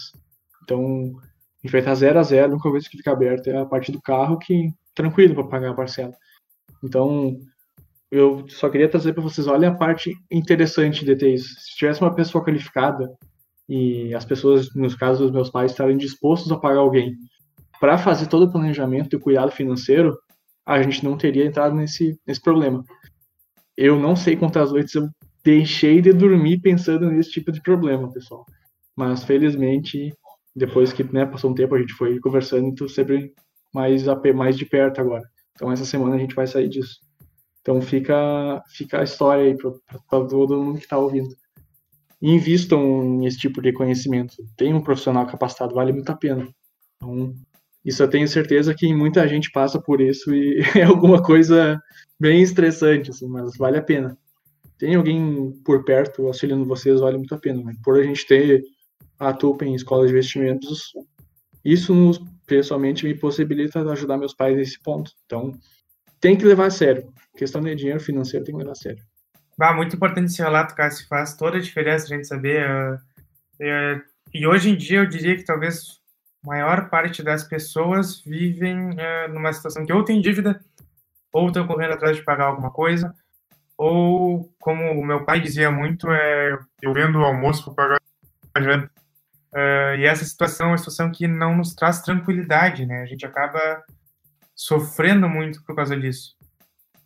Então, 0.62 0.78
a 0.78 1.66
gente 1.66 1.72
vai 1.72 1.80
estar 1.80 1.96
zero 1.96 2.20
a 2.20 2.22
zero, 2.22 2.52
a 2.52 2.68
única 2.68 2.88
que 2.88 2.96
fica 2.96 3.10
aberta 3.10 3.50
é 3.50 3.58
a 3.58 3.66
parte 3.66 3.90
do 3.90 4.00
carro, 4.00 4.38
que 4.38 4.70
tranquilo 4.94 5.34
para 5.34 5.48
pagar 5.48 5.70
a 5.72 5.74
parcela. 5.74 6.12
Então, 6.84 7.36
eu 8.08 8.46
só 8.48 8.70
queria 8.70 8.88
trazer 8.88 9.12
para 9.12 9.24
vocês, 9.24 9.48
olha 9.48 9.70
a 9.70 9.74
parte 9.74 10.14
interessante 10.30 11.04
de 11.04 11.16
ter 11.16 11.34
isso. 11.34 11.58
Se 11.58 11.74
tivesse 11.74 12.00
uma 12.00 12.14
pessoa 12.14 12.44
qualificada 12.44 13.12
e 13.68 14.14
as 14.14 14.24
pessoas, 14.24 14.72
nos 14.76 14.94
casos 14.94 15.22
dos 15.22 15.32
meus 15.32 15.50
pais, 15.50 15.72
estarem 15.72 15.96
dispostos 15.96 16.52
a 16.52 16.56
pagar 16.56 16.82
alguém 16.82 17.16
para 17.80 17.98
fazer 17.98 18.28
todo 18.28 18.44
o 18.44 18.52
planejamento 18.52 19.16
e 19.16 19.18
cuidado 19.18 19.50
financeiro, 19.50 20.16
a 20.64 20.80
gente 20.80 21.02
não 21.02 21.16
teria 21.16 21.44
entrado 21.44 21.74
nesse, 21.74 22.16
nesse 22.24 22.40
problema. 22.40 22.84
Eu 23.80 23.98
não 23.98 24.14
sei 24.14 24.36
quantas 24.36 24.70
noites 24.70 24.94
eu 24.94 25.08
deixei 25.42 26.02
de 26.02 26.12
dormir 26.12 26.60
pensando 26.60 27.10
nesse 27.10 27.30
tipo 27.30 27.50
de 27.50 27.62
problema, 27.62 28.12
pessoal. 28.12 28.44
Mas 28.94 29.24
felizmente, 29.24 30.12
depois 30.54 30.92
que 30.92 31.02
né, 31.02 31.24
passou 31.24 31.50
um 31.50 31.54
tempo, 31.54 31.74
a 31.74 31.78
gente 31.78 31.94
foi 31.94 32.20
conversando, 32.20 32.66
então 32.66 32.86
sempre 32.86 33.32
mais, 33.72 34.04
mais 34.34 34.58
de 34.58 34.66
perto 34.66 35.00
agora. 35.00 35.26
Então 35.52 35.72
essa 35.72 35.86
semana 35.86 36.16
a 36.16 36.18
gente 36.18 36.34
vai 36.34 36.46
sair 36.46 36.68
disso. 36.68 37.00
Então 37.62 37.80
fica, 37.80 38.62
fica 38.68 39.00
a 39.00 39.04
história 39.04 39.44
aí 39.44 39.56
para 39.56 40.26
todo 40.26 40.62
mundo 40.62 40.76
que 40.76 40.84
está 40.84 40.98
ouvindo. 40.98 41.34
E 42.20 42.32
invistam 42.32 43.02
nesse 43.16 43.38
tipo 43.38 43.62
de 43.62 43.72
conhecimento. 43.72 44.36
Tem 44.58 44.74
um 44.74 44.82
profissional 44.82 45.26
capacitado, 45.26 45.74
vale 45.74 45.94
muito 45.94 46.12
a 46.12 46.16
pena. 46.16 46.46
Então, 46.96 47.34
isso 47.84 48.02
eu 48.02 48.08
tenho 48.08 48.28
certeza 48.28 48.74
que 48.74 48.92
muita 48.94 49.26
gente 49.26 49.50
passa 49.50 49.80
por 49.80 50.00
isso 50.00 50.34
e 50.34 50.60
é 50.76 50.82
alguma 50.82 51.22
coisa 51.22 51.80
bem 52.18 52.42
estressante, 52.42 53.10
assim, 53.10 53.26
mas 53.26 53.56
vale 53.56 53.78
a 53.78 53.82
pena. 53.82 54.16
Tem 54.78 54.94
alguém 54.94 55.52
por 55.64 55.84
perto 55.84 56.26
auxiliando 56.26 56.64
vocês, 56.64 57.00
vale 57.00 57.16
muito 57.16 57.34
a 57.34 57.38
pena. 57.38 57.62
Né? 57.62 57.74
Por 57.82 57.98
a 57.98 58.02
gente 58.02 58.26
ter 58.26 58.62
a 59.18 59.32
TUP 59.32 59.62
em 59.62 59.74
escola 59.74 60.06
de 60.06 60.12
investimentos, 60.12 60.92
isso 61.64 61.94
nos, 61.94 62.18
pessoalmente 62.46 63.04
me 63.04 63.14
possibilita 63.14 63.80
ajudar 63.90 64.16
meus 64.16 64.34
pais 64.34 64.56
nesse 64.56 64.80
ponto. 64.82 65.10
Então, 65.26 65.52
tem 66.20 66.36
que 66.36 66.44
levar 66.44 66.66
a 66.66 66.70
sério. 66.70 67.12
A 67.34 67.38
questão 67.38 67.60
de 67.60 67.74
dinheiro 67.74 68.00
financeiro 68.00 68.44
tem 68.44 68.54
que 68.54 68.60
levar 68.60 68.72
a 68.72 68.76
sério. 68.76 69.02
Bah, 69.58 69.74
muito 69.74 69.94
importante 69.94 70.26
esse 70.26 70.40
relato, 70.40 70.74
Cássio. 70.74 71.06
Faz 71.06 71.36
toda 71.36 71.58
a 71.58 71.60
diferença 71.60 72.06
a 72.06 72.08
gente 72.08 72.26
saber. 72.26 72.66
Uh, 72.68 72.94
uh, 72.94 74.02
e 74.32 74.46
hoje 74.46 74.70
em 74.70 74.76
dia 74.76 75.00
eu 75.00 75.06
diria 75.06 75.36
que 75.36 75.44
talvez 75.44 75.99
maior 76.44 76.88
parte 76.88 77.22
das 77.22 77.44
pessoas 77.44 78.20
vivem 78.20 78.90
uh, 78.90 79.32
numa 79.32 79.52
situação 79.52 79.84
que 79.84 79.92
ou 79.92 80.04
tem 80.04 80.20
dívida, 80.20 80.60
ou 81.32 81.48
estão 81.48 81.66
correndo 81.66 81.94
atrás 81.94 82.16
de 82.16 82.24
pagar 82.24 82.46
alguma 82.46 82.70
coisa, 82.70 83.14
ou, 83.76 84.52
como 84.58 84.92
o 84.92 85.04
meu 85.04 85.24
pai 85.24 85.40
dizia 85.40 85.70
muito, 85.70 86.10
é 86.10 86.58
eu 86.82 86.92
vendo 86.92 87.18
o 87.18 87.24
almoço 87.24 87.64
para 87.74 87.74
pagar 87.74 88.00
a 88.54 88.60
janta. 88.60 88.90
e 89.98 90.04
essa 90.04 90.24
situação 90.24 90.66
é 90.66 90.70
uma 90.70 90.78
situação 90.78 91.10
que 91.10 91.26
não 91.26 91.56
nos 91.56 91.74
traz 91.74 92.02
tranquilidade, 92.02 92.84
né? 92.84 93.02
A 93.02 93.06
gente 93.06 93.24
acaba 93.24 93.82
sofrendo 94.54 95.28
muito 95.28 95.64
por 95.64 95.74
causa 95.74 95.96
disso. 95.96 96.36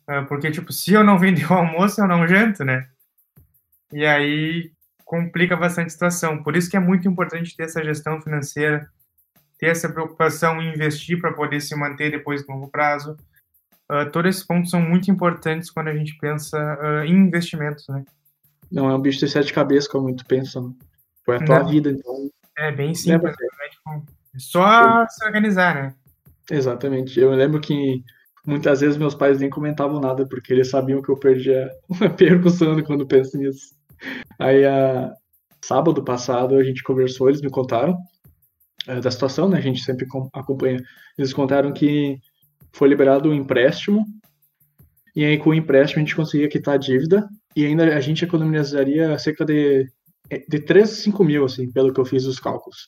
Uh, 0.09 0.25
porque, 0.27 0.51
tipo, 0.51 0.71
se 0.73 0.93
eu 0.93 1.03
não 1.03 1.17
vender 1.17 1.49
o 1.49 1.53
almoço, 1.53 2.01
eu 2.01 2.07
não 2.07 2.27
janto, 2.27 2.63
né? 2.65 2.87
E 3.93 4.05
aí 4.05 4.71
complica 5.05 5.55
bastante 5.55 5.87
a 5.87 5.91
situação. 5.91 6.43
Por 6.43 6.55
isso 6.55 6.69
que 6.69 6.75
é 6.75 6.79
muito 6.79 7.07
importante 7.07 7.55
ter 7.55 7.63
essa 7.63 7.83
gestão 7.83 8.21
financeira, 8.21 8.89
ter 9.57 9.67
essa 9.67 9.89
preocupação 9.89 10.61
em 10.61 10.73
investir 10.73 11.19
para 11.19 11.33
poder 11.33 11.61
se 11.61 11.75
manter 11.75 12.11
depois 12.11 12.45
do 12.45 12.51
longo 12.51 12.69
prazo. 12.69 13.17
Uh, 13.89 14.09
todos 14.11 14.29
esses 14.29 14.43
pontos 14.43 14.71
são 14.71 14.81
muito 14.81 15.11
importantes 15.11 15.69
quando 15.69 15.89
a 15.89 15.95
gente 15.95 16.17
pensa 16.17 16.57
uh, 16.81 17.05
em 17.05 17.13
investimentos, 17.13 17.87
né? 17.87 18.03
Não 18.71 18.89
é 18.89 18.95
um 18.95 18.99
bicho 18.99 19.19
de 19.19 19.29
sete 19.29 19.53
cabeças, 19.53 19.87
como 19.87 20.05
muito 20.05 20.25
pensa. 20.25 20.59
Né? 20.59 20.71
Foi 21.23 21.37
a 21.37 21.45
tua 21.45 21.59
não. 21.59 21.67
vida, 21.67 21.91
então. 21.91 22.29
É 22.57 22.71
bem 22.71 22.95
simples. 22.95 23.33
É, 23.33 23.69
tipo, 23.69 24.05
só 24.37 25.07
se 25.07 25.23
organizar, 25.25 25.75
né? 25.75 25.95
Exatamente. 26.49 27.19
Eu 27.19 27.31
lembro 27.31 27.61
que 27.61 28.03
muitas 28.45 28.81
vezes 28.81 28.97
meus 28.97 29.13
pais 29.13 29.39
nem 29.39 29.49
comentavam 29.49 29.99
nada, 29.99 30.25
porque 30.25 30.51
eles 30.51 30.69
sabiam 30.69 31.01
que 31.01 31.09
eu 31.09 31.17
perdia 31.17 31.69
uma 31.87 32.09
percussão 32.09 32.81
quando 32.83 33.05
penso 33.05 33.37
nisso. 33.37 33.75
Aí, 34.39 34.65
a... 34.65 35.13
sábado 35.63 36.03
passado, 36.03 36.55
a 36.55 36.63
gente 36.63 36.83
conversou, 36.83 37.29
eles 37.29 37.41
me 37.41 37.49
contaram 37.49 37.95
é, 37.95 38.14
da 38.85 39.11
situação, 39.11 39.49
né? 39.49 39.57
A 39.57 39.61
gente 39.61 39.83
sempre 39.83 40.05
acompanha. 40.33 40.81
Eles 41.17 41.33
contaram 41.33 41.71
que 41.73 42.19
foi 42.71 42.87
liberado 42.87 43.29
um 43.29 43.33
empréstimo, 43.33 44.05
e 45.15 45.23
aí 45.23 45.37
com 45.37 45.51
o 45.51 45.53
empréstimo 45.53 46.01
a 46.01 46.05
gente 46.05 46.15
conseguia 46.15 46.49
quitar 46.49 46.75
a 46.75 46.77
dívida, 46.77 47.27
e 47.55 47.65
ainda 47.65 47.95
a 47.95 48.01
gente 48.01 48.25
economizaria 48.25 49.17
cerca 49.17 49.45
de, 49.45 49.87
de 50.49 50.59
3 50.59 50.89
a 50.89 50.93
5 50.93 51.23
mil, 51.23 51.45
assim, 51.45 51.71
pelo 51.71 51.93
que 51.93 51.99
eu 51.99 52.05
fiz 52.05 52.25
os 52.25 52.39
cálculos. 52.39 52.87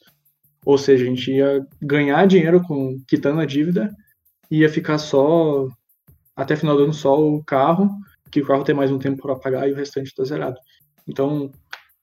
Ou 0.65 0.77
seja, 0.77 1.05
a 1.05 1.07
gente 1.07 1.31
ia 1.31 1.65
ganhar 1.81 2.27
dinheiro 2.27 2.61
com 2.61 2.99
quitando 3.07 3.39
a 3.39 3.45
dívida 3.45 3.89
e 4.51 4.59
ia 4.59 4.69
ficar 4.69 4.97
só 4.97 5.67
até 6.35 6.55
final 6.55 6.75
do 6.75 6.83
ano 6.83 6.93
só 6.93 7.19
o 7.19 7.43
carro, 7.43 7.89
que 8.29 8.41
o 8.41 8.45
carro 8.45 8.63
tem 8.63 8.75
mais 8.75 8.91
um 8.91 8.99
tempo 8.99 9.21
para 9.21 9.35
pagar 9.37 9.67
e 9.67 9.71
o 9.71 9.75
restante 9.75 10.07
está 10.07 10.23
zerado. 10.23 10.57
Então, 11.07 11.49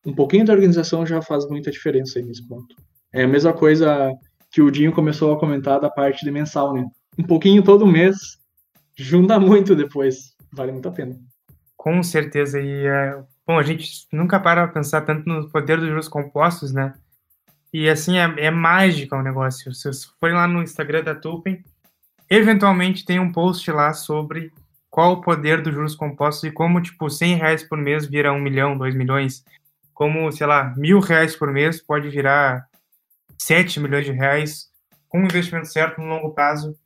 um 0.07 0.15
pouquinho 0.15 0.45
da 0.47 0.53
organização 0.53 1.07
já 1.07 1.21
faz 1.21 1.47
muita 1.47 1.71
diferença 1.71 2.19
aí 2.19 2.25
nesse 2.25 2.47
ponto. 2.49 2.75
É 3.15 3.23
a 3.23 3.29
mesma 3.29 3.53
coisa 3.53 4.13
que 4.51 4.61
o 4.61 4.73
Dinho 4.73 4.93
começou 4.93 5.33
a 5.33 5.39
comentar 5.39 5.81
da 5.81 5.89
parte 5.89 6.25
de 6.25 6.33
mensal, 6.33 6.75
né? 6.75 6.85
Um 7.17 7.23
pouquinho 7.23 7.63
todo 7.63 7.87
mês 7.87 8.17
junta 8.97 9.39
muito 9.39 9.77
depois. 9.77 10.35
Vale 10.53 10.73
muito 10.73 10.89
a 10.89 10.93
pena. 10.93 11.17
Com 11.77 12.03
certeza. 12.03 12.61
E, 12.61 12.87
é... 12.87 13.23
bom, 13.47 13.57
a 13.57 13.63
gente 13.63 14.09
nunca 14.13 14.41
para 14.41 14.65
pra 14.65 14.75
pensar 14.75 15.03
tanto 15.03 15.29
no 15.29 15.49
poder 15.49 15.79
dos 15.79 15.89
juros 15.89 16.09
compostos, 16.09 16.73
né? 16.73 16.93
E 17.73 17.89
assim, 17.89 18.19
é, 18.19 18.47
é 18.47 18.51
mágica 18.51 19.17
o 19.17 19.23
negócio. 19.23 19.73
Se 19.73 19.83
vocês 19.83 20.05
forem 20.19 20.35
lá 20.35 20.49
no 20.49 20.61
Instagram 20.61 21.05
da 21.05 21.15
Tupen, 21.15 21.63
eventualmente 22.29 23.05
tem 23.05 23.21
um 23.21 23.31
post 23.31 23.71
lá 23.71 23.93
sobre 23.93 24.53
qual 24.91 25.13
o 25.13 25.21
poder 25.21 25.63
dos 25.63 25.73
juros 25.73 25.95
compostos 25.95 26.43
e 26.43 26.51
como, 26.51 26.81
tipo, 26.81 27.09
100 27.09 27.37
reais 27.37 27.63
por 27.63 27.79
mês 27.79 28.07
vira 28.07 28.33
1 28.33 28.41
milhão, 28.41 28.77
2 28.77 28.93
milhões. 28.97 29.45
Como, 29.93 30.33
sei 30.33 30.49
lá, 30.49 30.75
mil 30.77 30.99
reais 30.99 31.37
por 31.37 31.53
mês 31.53 31.81
pode 31.81 32.09
virar 32.09 32.69
7 33.39 33.81
milhões 33.81 34.05
de 34.05 34.13
reais 34.13 34.71
com 35.09 35.21
um 35.21 35.25
investimento 35.25 35.67
certo 35.67 36.01
no 36.01 36.09
longo 36.09 36.35
prazo. 36.35 36.77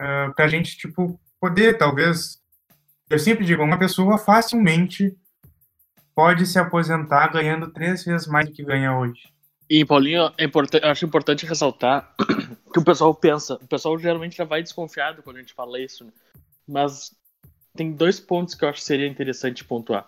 Uh, 0.00 0.34
pra 0.34 0.48
gente, 0.48 0.76
tipo, 0.76 1.18
poder, 1.40 1.78
talvez. 1.78 2.42
Eu 3.10 3.18
sempre 3.18 3.44
digo, 3.44 3.62
uma 3.62 3.78
pessoa 3.78 4.18
facilmente 4.18 5.16
pode 6.14 6.46
se 6.46 6.58
aposentar 6.58 7.28
ganhando 7.28 7.70
três 7.70 8.04
vezes 8.04 8.26
mais 8.26 8.46
do 8.46 8.52
que 8.52 8.64
ganha 8.64 8.96
hoje. 8.96 9.32
E, 9.70 9.84
Paulinho, 9.84 10.32
é 10.36 10.44
importante, 10.44 10.84
acho 10.84 11.04
importante 11.04 11.46
ressaltar 11.46 12.14
que 12.72 12.78
o 12.78 12.84
pessoal 12.84 13.14
pensa, 13.14 13.54
o 13.54 13.66
pessoal 13.66 13.98
geralmente 13.98 14.36
já 14.36 14.44
vai 14.44 14.62
desconfiado 14.62 15.22
quando 15.22 15.36
a 15.36 15.40
gente 15.40 15.52
fala 15.52 15.80
isso, 15.80 16.04
né? 16.04 16.12
mas 16.66 17.14
tem 17.74 17.92
dois 17.92 18.18
pontos 18.18 18.54
que 18.54 18.64
eu 18.64 18.68
acho 18.68 18.80
que 18.80 18.84
seria 18.84 19.06
interessante 19.06 19.64
pontuar. 19.64 20.06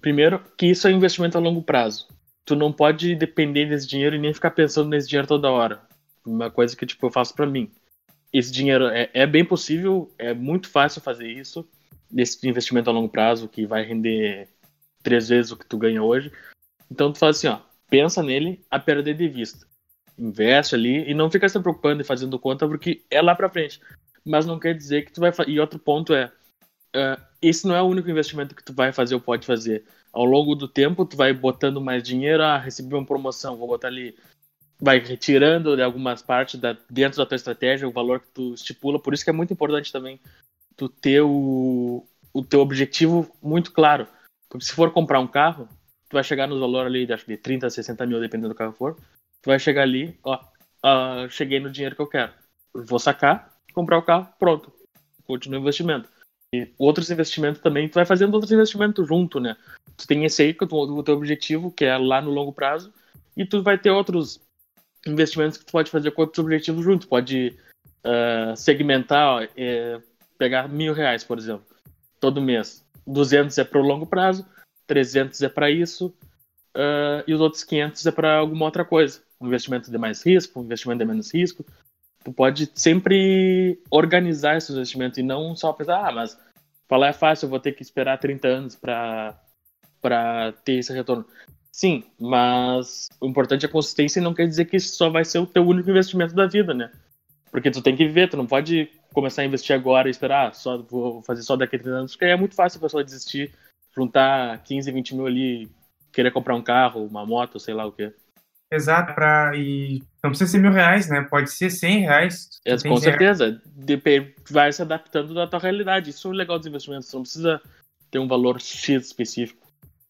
Primeiro, 0.00 0.40
que 0.56 0.66
isso 0.66 0.86
é 0.86 0.90
investimento 0.90 1.36
a 1.36 1.40
longo 1.40 1.62
prazo. 1.62 2.06
Tu 2.44 2.56
não 2.56 2.72
pode 2.72 3.14
depender 3.14 3.66
desse 3.66 3.86
dinheiro 3.86 4.16
e 4.16 4.18
nem 4.18 4.34
ficar 4.34 4.50
pensando 4.50 4.88
nesse 4.88 5.08
dinheiro 5.08 5.28
toda 5.28 5.50
hora. 5.50 5.82
Uma 6.24 6.50
coisa 6.50 6.76
que 6.76 6.86
tipo 6.86 7.06
eu 7.06 7.10
faço 7.10 7.34
para 7.34 7.46
mim. 7.46 7.70
Esse 8.32 8.52
dinheiro 8.52 8.86
é, 8.86 9.10
é 9.12 9.26
bem 9.26 9.44
possível, 9.44 10.12
é 10.18 10.32
muito 10.32 10.68
fácil 10.68 11.00
fazer 11.00 11.28
isso, 11.28 11.68
desse 12.10 12.46
investimento 12.48 12.88
a 12.88 12.92
longo 12.92 13.08
prazo 13.08 13.48
que 13.48 13.66
vai 13.66 13.82
render 13.82 14.48
três 15.02 15.28
vezes 15.28 15.50
o 15.50 15.56
que 15.56 15.66
tu 15.66 15.78
ganha 15.78 16.02
hoje. 16.02 16.32
Então 16.90 17.12
tu 17.12 17.18
faz 17.18 17.36
assim, 17.36 17.48
ó, 17.48 17.60
pensa 17.88 18.22
nele 18.22 18.60
a 18.70 18.78
perder 18.78 19.14
de 19.14 19.28
vista. 19.28 19.66
Investe 20.18 20.74
ali 20.74 21.08
e 21.08 21.14
não 21.14 21.30
fica 21.30 21.48
se 21.48 21.58
preocupando 21.58 22.02
e 22.02 22.04
fazendo 22.04 22.38
conta 22.38 22.68
porque 22.68 23.02
é 23.10 23.22
lá 23.22 23.34
para 23.34 23.48
frente. 23.48 23.80
Mas 24.24 24.46
não 24.46 24.58
quer 24.58 24.74
dizer 24.74 25.04
que 25.04 25.12
tu 25.12 25.20
vai 25.20 25.32
E 25.46 25.58
outro 25.58 25.78
ponto 25.78 26.12
é, 26.12 26.26
uh, 26.94 27.20
esse 27.40 27.66
não 27.66 27.74
é 27.74 27.82
o 27.82 27.86
único 27.86 28.10
investimento 28.10 28.54
que 28.54 28.62
tu 28.62 28.72
vai 28.72 28.92
fazer 28.92 29.14
ou 29.14 29.20
pode 29.20 29.46
fazer. 29.46 29.84
Ao 30.12 30.24
longo 30.24 30.54
do 30.54 30.66
tempo, 30.66 31.04
tu 31.04 31.16
vai 31.16 31.32
botando 31.32 31.80
mais 31.80 32.02
dinheiro, 32.02 32.42
ah, 32.42 32.58
recebi 32.58 32.94
uma 32.94 33.06
promoção, 33.06 33.56
vou 33.56 33.68
botar 33.68 33.88
ali. 33.88 34.16
Vai 34.82 34.98
retirando 34.98 35.76
de 35.76 35.82
algumas 35.82 36.22
partes 36.22 36.58
da, 36.58 36.76
dentro 36.88 37.18
da 37.18 37.26
tua 37.26 37.36
estratégia 37.36 37.86
o 37.86 37.92
valor 37.92 38.20
que 38.20 38.28
tu 38.28 38.54
estipula. 38.54 38.98
Por 38.98 39.12
isso 39.12 39.22
que 39.22 39.30
é 39.30 39.32
muito 39.32 39.52
importante 39.52 39.92
também 39.92 40.18
tu 40.76 40.88
ter 40.88 41.20
o, 41.20 42.06
o 42.32 42.42
teu 42.42 42.60
objetivo 42.60 43.30
muito 43.42 43.72
claro. 43.72 44.08
Porque 44.48 44.64
se 44.64 44.72
for 44.72 44.90
comprar 44.90 45.20
um 45.20 45.26
carro, 45.26 45.68
tu 46.08 46.14
vai 46.14 46.24
chegar 46.24 46.46
no 46.46 46.58
valor 46.58 46.86
ali 46.86 47.10
acho, 47.12 47.26
de 47.26 47.36
30, 47.36 47.68
60 47.68 48.06
mil, 48.06 48.18
dependendo 48.18 48.48
do 48.48 48.54
carro 48.54 48.72
for. 48.72 48.96
Tu 49.42 49.46
vai 49.46 49.58
chegar 49.58 49.82
ali, 49.82 50.18
ó, 50.24 50.36
uh, 50.84 51.28
cheguei 51.28 51.60
no 51.60 51.70
dinheiro 51.70 51.94
que 51.94 52.02
eu 52.02 52.06
quero. 52.06 52.32
Vou 52.74 52.98
sacar, 52.98 53.54
comprar 53.74 53.98
o 53.98 54.02
carro, 54.02 54.28
pronto. 54.38 54.72
continua 55.26 55.58
o 55.58 55.62
investimento. 55.62 56.08
E 56.52 56.68
outros 56.78 57.10
investimentos 57.10 57.60
também, 57.60 57.88
tu 57.88 57.94
vai 57.94 58.04
fazendo 58.04 58.34
outros 58.34 58.50
investimentos 58.50 59.06
junto, 59.06 59.38
né? 59.38 59.56
Tu 60.00 60.06
tem 60.06 60.24
esse 60.24 60.42
aí, 60.42 60.54
que 60.54 60.64
é 60.64 60.66
o 60.66 61.02
teu 61.02 61.14
objetivo, 61.14 61.70
que 61.70 61.84
é 61.84 61.94
lá 61.98 62.22
no 62.22 62.30
longo 62.30 62.54
prazo, 62.54 62.90
e 63.36 63.44
tu 63.44 63.62
vai 63.62 63.76
ter 63.76 63.90
outros 63.90 64.40
investimentos 65.06 65.58
que 65.58 65.66
tu 65.66 65.72
pode 65.72 65.90
fazer 65.90 66.10
com 66.12 66.22
outros 66.22 66.42
objetivos 66.42 66.82
junto. 66.82 67.06
Pode 67.06 67.54
uh, 68.02 68.56
segmentar, 68.56 69.44
uh, 69.44 70.02
pegar 70.38 70.70
mil 70.70 70.94
reais, 70.94 71.22
por 71.22 71.36
exemplo, 71.36 71.66
todo 72.18 72.40
mês. 72.40 72.82
200 73.06 73.58
é 73.58 73.64
para 73.64 73.78
o 73.78 73.82
longo 73.82 74.06
prazo, 74.06 74.46
300 74.86 75.42
é 75.42 75.50
para 75.50 75.70
isso, 75.70 76.06
uh, 76.74 77.22
e 77.26 77.34
os 77.34 77.40
outros 77.42 77.62
500 77.62 78.06
é 78.06 78.10
para 78.10 78.38
alguma 78.38 78.64
outra 78.64 78.86
coisa. 78.86 79.20
Um 79.38 79.48
investimento 79.48 79.90
de 79.90 79.98
mais 79.98 80.24
risco, 80.24 80.60
um 80.60 80.64
investimento 80.64 81.00
de 81.00 81.04
menos 81.04 81.34
risco. 81.34 81.62
Tu 82.24 82.32
pode 82.32 82.70
sempre 82.74 83.78
organizar 83.90 84.56
esses 84.56 84.70
investimentos 84.70 85.18
e 85.18 85.22
não 85.22 85.54
só 85.54 85.74
pensar, 85.74 86.08
ah, 86.08 86.12
mas 86.12 86.38
falar 86.88 87.08
é 87.08 87.12
fácil, 87.12 87.44
eu 87.46 87.50
vou 87.50 87.60
ter 87.60 87.72
que 87.72 87.82
esperar 87.82 88.18
30 88.18 88.48
anos 88.48 88.76
para 88.76 89.38
ter 90.64 90.74
esse 90.74 90.92
retorno. 90.92 91.24
Sim, 91.72 92.04
mas 92.18 93.08
o 93.20 93.26
importante 93.26 93.64
é 93.64 93.68
a 93.68 93.72
consistência 93.72 94.20
e 94.20 94.22
não 94.22 94.34
quer 94.34 94.46
dizer 94.46 94.64
que 94.64 94.76
isso 94.76 94.96
só 94.96 95.08
vai 95.08 95.24
ser 95.24 95.38
o 95.38 95.46
teu 95.46 95.66
único 95.66 95.90
investimento 95.90 96.34
da 96.34 96.46
vida, 96.46 96.74
né? 96.74 96.90
Porque 97.50 97.70
tu 97.70 97.82
tem 97.82 97.96
que 97.96 98.06
viver, 98.06 98.28
tu 98.28 98.36
não 98.36 98.46
pode 98.46 98.90
começar 99.12 99.42
a 99.42 99.44
investir 99.44 99.74
agora 99.74 100.08
e 100.08 100.10
esperar, 100.10 100.48
ah, 100.48 100.52
só 100.52 100.78
vou 100.78 101.22
fazer 101.22 101.42
só 101.42 101.56
daqui 101.56 101.76
a 101.76 101.78
30 101.78 101.96
anos, 101.96 102.12
porque 102.12 102.26
é 102.26 102.36
muito 102.36 102.54
fácil 102.54 102.78
a 102.78 102.82
pessoa 102.82 103.04
desistir, 103.04 103.52
juntar 103.96 104.62
15, 104.62 104.90
20 104.90 105.16
mil 105.16 105.26
ali, 105.26 105.70
querer 106.12 106.30
comprar 106.30 106.54
um 106.54 106.62
carro, 106.62 107.04
uma 107.06 107.26
moto, 107.26 107.58
sei 107.58 107.74
lá 107.74 107.86
o 107.86 107.92
quê. 107.92 108.12
Exato, 108.72 109.14
pra, 109.14 109.52
e 109.56 110.00
não 110.22 110.30
precisa 110.30 110.50
ser 110.50 110.58
mil 110.58 110.70
reais, 110.70 111.08
né? 111.08 111.22
Pode 111.22 111.50
ser 111.50 111.70
cem 111.70 112.02
reais. 112.02 112.60
É, 112.64 112.76
com 112.78 112.96
certeza, 112.96 113.60
vai 114.48 114.72
se 114.72 114.80
adaptando 114.80 115.34
da 115.34 115.46
tua 115.46 115.58
realidade. 115.58 116.10
Isso 116.10 116.28
é 116.28 116.30
o 116.30 116.34
legal 116.34 116.56
dos 116.56 116.68
investimentos, 116.68 117.12
não 117.12 117.22
precisa 117.22 117.60
ter 118.12 118.20
um 118.20 118.28
valor 118.28 118.60
X 118.60 119.06
específico. 119.06 119.59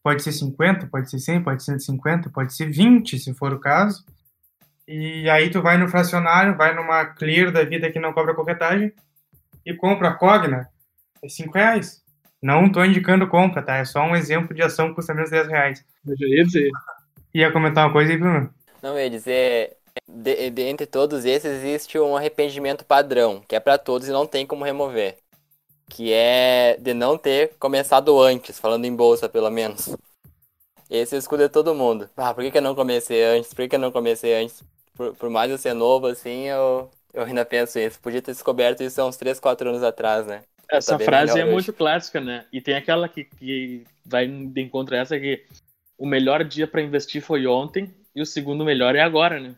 Pode 0.03 0.23
ser 0.23 0.33
50, 0.33 0.87
pode 0.87 1.11
ser 1.11 1.19
100, 1.19 1.43
pode 1.43 1.63
ser 1.63 1.79
150, 1.79 2.31
pode 2.31 2.55
ser 2.55 2.71
20, 2.71 3.19
se 3.19 3.35
for 3.35 3.53
o 3.53 3.61
caso. 3.61 4.05
E 4.89 5.29
aí 5.31 5.51
tu 5.51 5.63
vai 5.63 5.77
no 5.77 5.89
fracionário, 5.89 6.57
vai 6.57 6.75
numa 6.75 7.05
Clear 7.05 7.53
da 7.53 7.63
vida 7.63 7.91
que 7.91 8.01
não 8.01 8.13
cobra 8.13 8.35
corretagem 8.35 8.93
e 9.65 9.75
compra 9.75 10.09
a 10.09 10.15
Cogna, 10.15 10.69
é 11.23 11.29
5 11.29 11.53
reais. 11.53 12.03
Não 12.43 12.73
tô 12.73 12.83
indicando 12.83 13.29
compra, 13.29 13.63
tá? 13.63 13.77
É 13.77 13.85
só 13.85 14.03
um 14.03 14.17
exemplo 14.17 14.55
de 14.55 14.63
ação 14.63 14.89
que 14.89 14.95
custa 14.95 15.15
menos 15.15 15.31
10 15.31 15.49
reais. 15.49 15.85
Eu 16.07 16.17
já 16.17 16.27
ia 16.27 16.45
dizer. 16.45 16.71
Ia 17.35 17.53
comentar 17.53 17.87
uma 17.87 17.93
coisa 17.93 18.11
aí, 18.11 18.19
Bruno? 18.19 18.53
Não, 18.83 18.99
eu 18.99 19.05
ia 19.05 19.11
dizer, 19.11 19.77
de, 20.09 20.51
de, 20.51 20.63
entre 20.63 20.87
todos 20.87 21.25
esses 21.25 21.51
existe 21.51 21.99
um 21.99 22.17
arrependimento 22.17 22.85
padrão, 22.85 23.43
que 23.47 23.55
é 23.55 23.61
para 23.61 23.77
todos 23.77 24.09
e 24.09 24.13
não 24.13 24.27
tem 24.27 24.47
como 24.47 24.65
remover. 24.65 25.19
Que 25.91 26.13
é 26.13 26.79
de 26.81 26.95
não 26.95 27.19
ter 27.19 27.57
começado 27.59 28.19
antes, 28.19 28.59
falando 28.59 28.87
em 28.87 28.97
bolsa 28.97 29.29
pelo 29.29 29.51
menos. 29.51 29.95
Esse 30.89 31.17
escudo 31.17 31.43
é 31.43 31.49
todo 31.49 31.75
mundo. 31.75 32.09
Ah, 32.17 32.33
por 32.33 32.43
que, 32.43 32.51
que 32.51 32.59
eu 32.59 32.63
não 32.63 32.75
comecei 32.75 33.23
antes? 33.23 33.51
Por 33.51 33.63
que, 33.63 33.69
que 33.69 33.77
eu 33.77 33.81
não 33.81 33.93
comecei 33.93 34.35
antes? 34.43 34.65
por, 35.01 35.15
por 35.15 35.31
mais 35.31 35.51
eu 35.51 35.57
ser 35.57 35.73
novo, 35.73 36.09
assim, 36.09 36.43
eu, 36.47 36.91
eu 37.15 37.23
ainda 37.23 37.43
penso 37.43 37.79
isso. 37.79 37.99
Podia 38.01 38.21
ter 38.21 38.33
descoberto 38.33 38.83
isso 38.83 39.01
há 39.01 39.07
uns 39.07 39.17
3, 39.17 39.41
4 39.41 39.71
anos 39.71 39.83
atrás, 39.83 40.27
né? 40.27 40.43
Essa 40.71 40.99
frase 40.99 41.41
é 41.41 41.45
hoje. 41.45 41.53
muito 41.53 41.73
clássica, 41.73 42.21
né? 42.21 42.45
E 42.53 42.61
tem 42.61 42.75
aquela 42.75 43.09
que, 43.09 43.25
que 43.25 43.85
vai 44.05 44.27
de 44.29 44.61
encontro 44.61 44.95
a 44.95 44.99
essa 44.99 45.19
que 45.19 45.47
o 45.97 46.07
melhor 46.07 46.45
dia 46.45 46.67
para 46.67 46.83
investir 46.83 47.23
foi 47.23 47.47
ontem 47.47 47.95
e 48.15 48.21
o 48.21 48.27
segundo 48.27 48.63
melhor 48.63 48.95
é 48.95 49.01
agora, 49.01 49.41
né? 49.41 49.55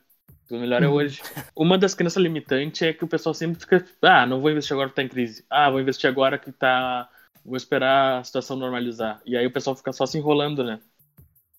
O 0.50 0.58
melhor 0.58 0.82
é 0.82 0.88
uhum. 0.88 0.94
hoje. 0.94 1.22
Uma 1.56 1.78
das 1.78 1.94
crenças 1.94 2.22
limitantes 2.22 2.82
é 2.82 2.92
que 2.92 3.04
o 3.04 3.08
pessoal 3.08 3.34
sempre 3.34 3.60
fica, 3.60 3.84
ah, 4.02 4.26
não 4.26 4.40
vou 4.40 4.50
investir 4.50 4.74
agora 4.74 4.88
que 4.88 4.96
tá 4.96 5.02
em 5.02 5.08
crise. 5.08 5.44
Ah, 5.48 5.70
vou 5.70 5.80
investir 5.80 6.08
agora 6.08 6.38
que 6.38 6.52
tá. 6.52 7.08
Vou 7.44 7.56
esperar 7.56 8.20
a 8.20 8.24
situação 8.24 8.56
normalizar. 8.56 9.20
E 9.26 9.36
aí 9.36 9.46
o 9.46 9.52
pessoal 9.52 9.74
fica 9.74 9.92
só 9.92 10.06
se 10.06 10.18
enrolando, 10.18 10.62
né? 10.62 10.78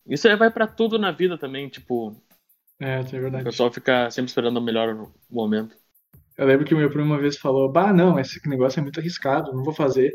Isso 0.07 0.27
aí 0.27 0.35
vai 0.35 0.49
para 0.51 0.67
tudo 0.67 0.99
na 0.99 1.11
vida 1.11 1.37
também, 1.37 1.67
tipo, 1.67 2.15
é, 2.83 2.99
é 2.99 3.01
verdade. 3.03 3.43
O 3.43 3.45
pessoal 3.45 3.71
fica 3.71 4.09
sempre 4.11 4.29
esperando 4.29 4.57
o 4.57 4.61
melhor 4.61 5.09
momento. 5.29 5.75
Eu 6.37 6.45
lembro 6.45 6.65
que 6.65 6.73
o 6.73 6.77
meu 6.77 6.89
primo 6.89 7.05
uma 7.05 7.19
vez 7.19 7.37
falou: 7.37 7.71
Bah, 7.71 7.93
não, 7.93 8.19
esse 8.19 8.45
negócio 8.47 8.79
é 8.79 8.83
muito 8.83 8.99
arriscado, 8.99 9.53
não 9.53 9.63
vou 9.63 9.73
fazer. 9.73 10.13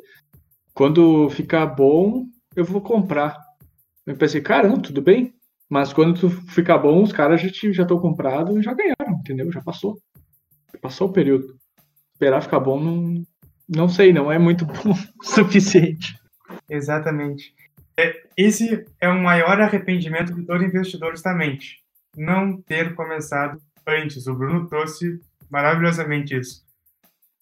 Quando 0.75 1.31
ficar 1.31 1.67
bom, 1.67 2.27
eu 2.55 2.65
vou 2.65 2.81
comprar. 2.81 3.37
Eu 4.07 4.17
pensei, 4.17 4.41
cara, 4.41 4.69
não, 4.69 4.81
tudo 4.81 5.03
bem. 5.03 5.35
Mas 5.69 5.93
quando 5.93 6.19
tu 6.19 6.31
ficar 6.31 6.79
bom, 6.79 7.03
os 7.03 7.13
caras 7.13 7.41
já 7.41 7.49
estão 7.49 7.73
já 7.73 7.87
comprados 7.87 8.57
e 8.57 8.63
já 8.63 8.73
ganharam, 8.73 9.19
entendeu? 9.21 9.53
Já 9.53 9.61
passou. 9.61 9.99
Passou 10.81 11.09
o 11.09 11.13
período. 11.13 11.57
Esperar 12.15 12.43
ficar 12.43 12.61
bom, 12.61 12.81
não, 12.81 13.23
não 13.69 13.89
sei, 13.89 14.13
não 14.13 14.33
é 14.33 14.39
muito 14.39 14.65
bom 14.65 14.93
o 15.21 15.25
suficiente. 15.25 16.19
Exatamente. 16.69 17.55
É, 17.99 18.23
esse 18.37 18.85
é 19.01 19.09
o 19.09 19.21
maior 19.21 19.61
arrependimento 19.61 20.33
de 20.33 20.45
todo 20.45 20.65
investidor, 20.65 21.11
justamente 21.11 21.83
não 22.17 22.61
ter 22.61 22.95
começado 22.95 23.61
antes. 23.87 24.27
O 24.27 24.35
Bruno 24.35 24.67
trouxe 24.69 25.21
maravilhosamente 25.51 26.37
isso. 26.37 26.65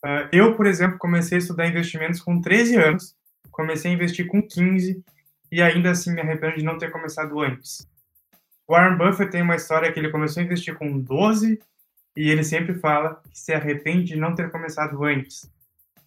Uh, 0.05 0.29
eu, 0.33 0.55
por 0.57 0.67
exemplo, 0.67 0.99
comecei 0.99 1.37
a 1.37 1.41
estudar 1.41 1.67
investimentos 1.67 2.21
com 2.21 2.41
13 2.41 2.77
anos, 2.77 3.15
comecei 3.51 3.91
a 3.91 3.95
investir 3.95 4.27
com 4.27 4.43
15 4.43 5.03
e 5.51 5.63
ainda 5.63 5.91
assim 5.91 6.13
me 6.13 6.21
arrependo 6.21 6.57
de 6.57 6.65
não 6.65 6.79
ter 6.79 6.91
começado 6.91 7.41
antes. 7.41 7.87
Warren 8.69 8.97
Buffett 8.97 9.31
tem 9.31 9.43
uma 9.43 9.57
história 9.57 9.93
que 9.93 9.99
ele 9.99 10.11
começou 10.11 10.41
a 10.41 10.45
investir 10.45 10.75
com 10.77 10.99
12 10.99 11.59
e 12.17 12.31
ele 12.31 12.43
sempre 12.43 12.75
fala 12.75 13.21
que 13.31 13.39
se 13.39 13.53
arrepende 13.53 14.15
de 14.15 14.17
não 14.17 14.35
ter 14.35 14.51
começado 14.51 15.05
antes. 15.05 15.51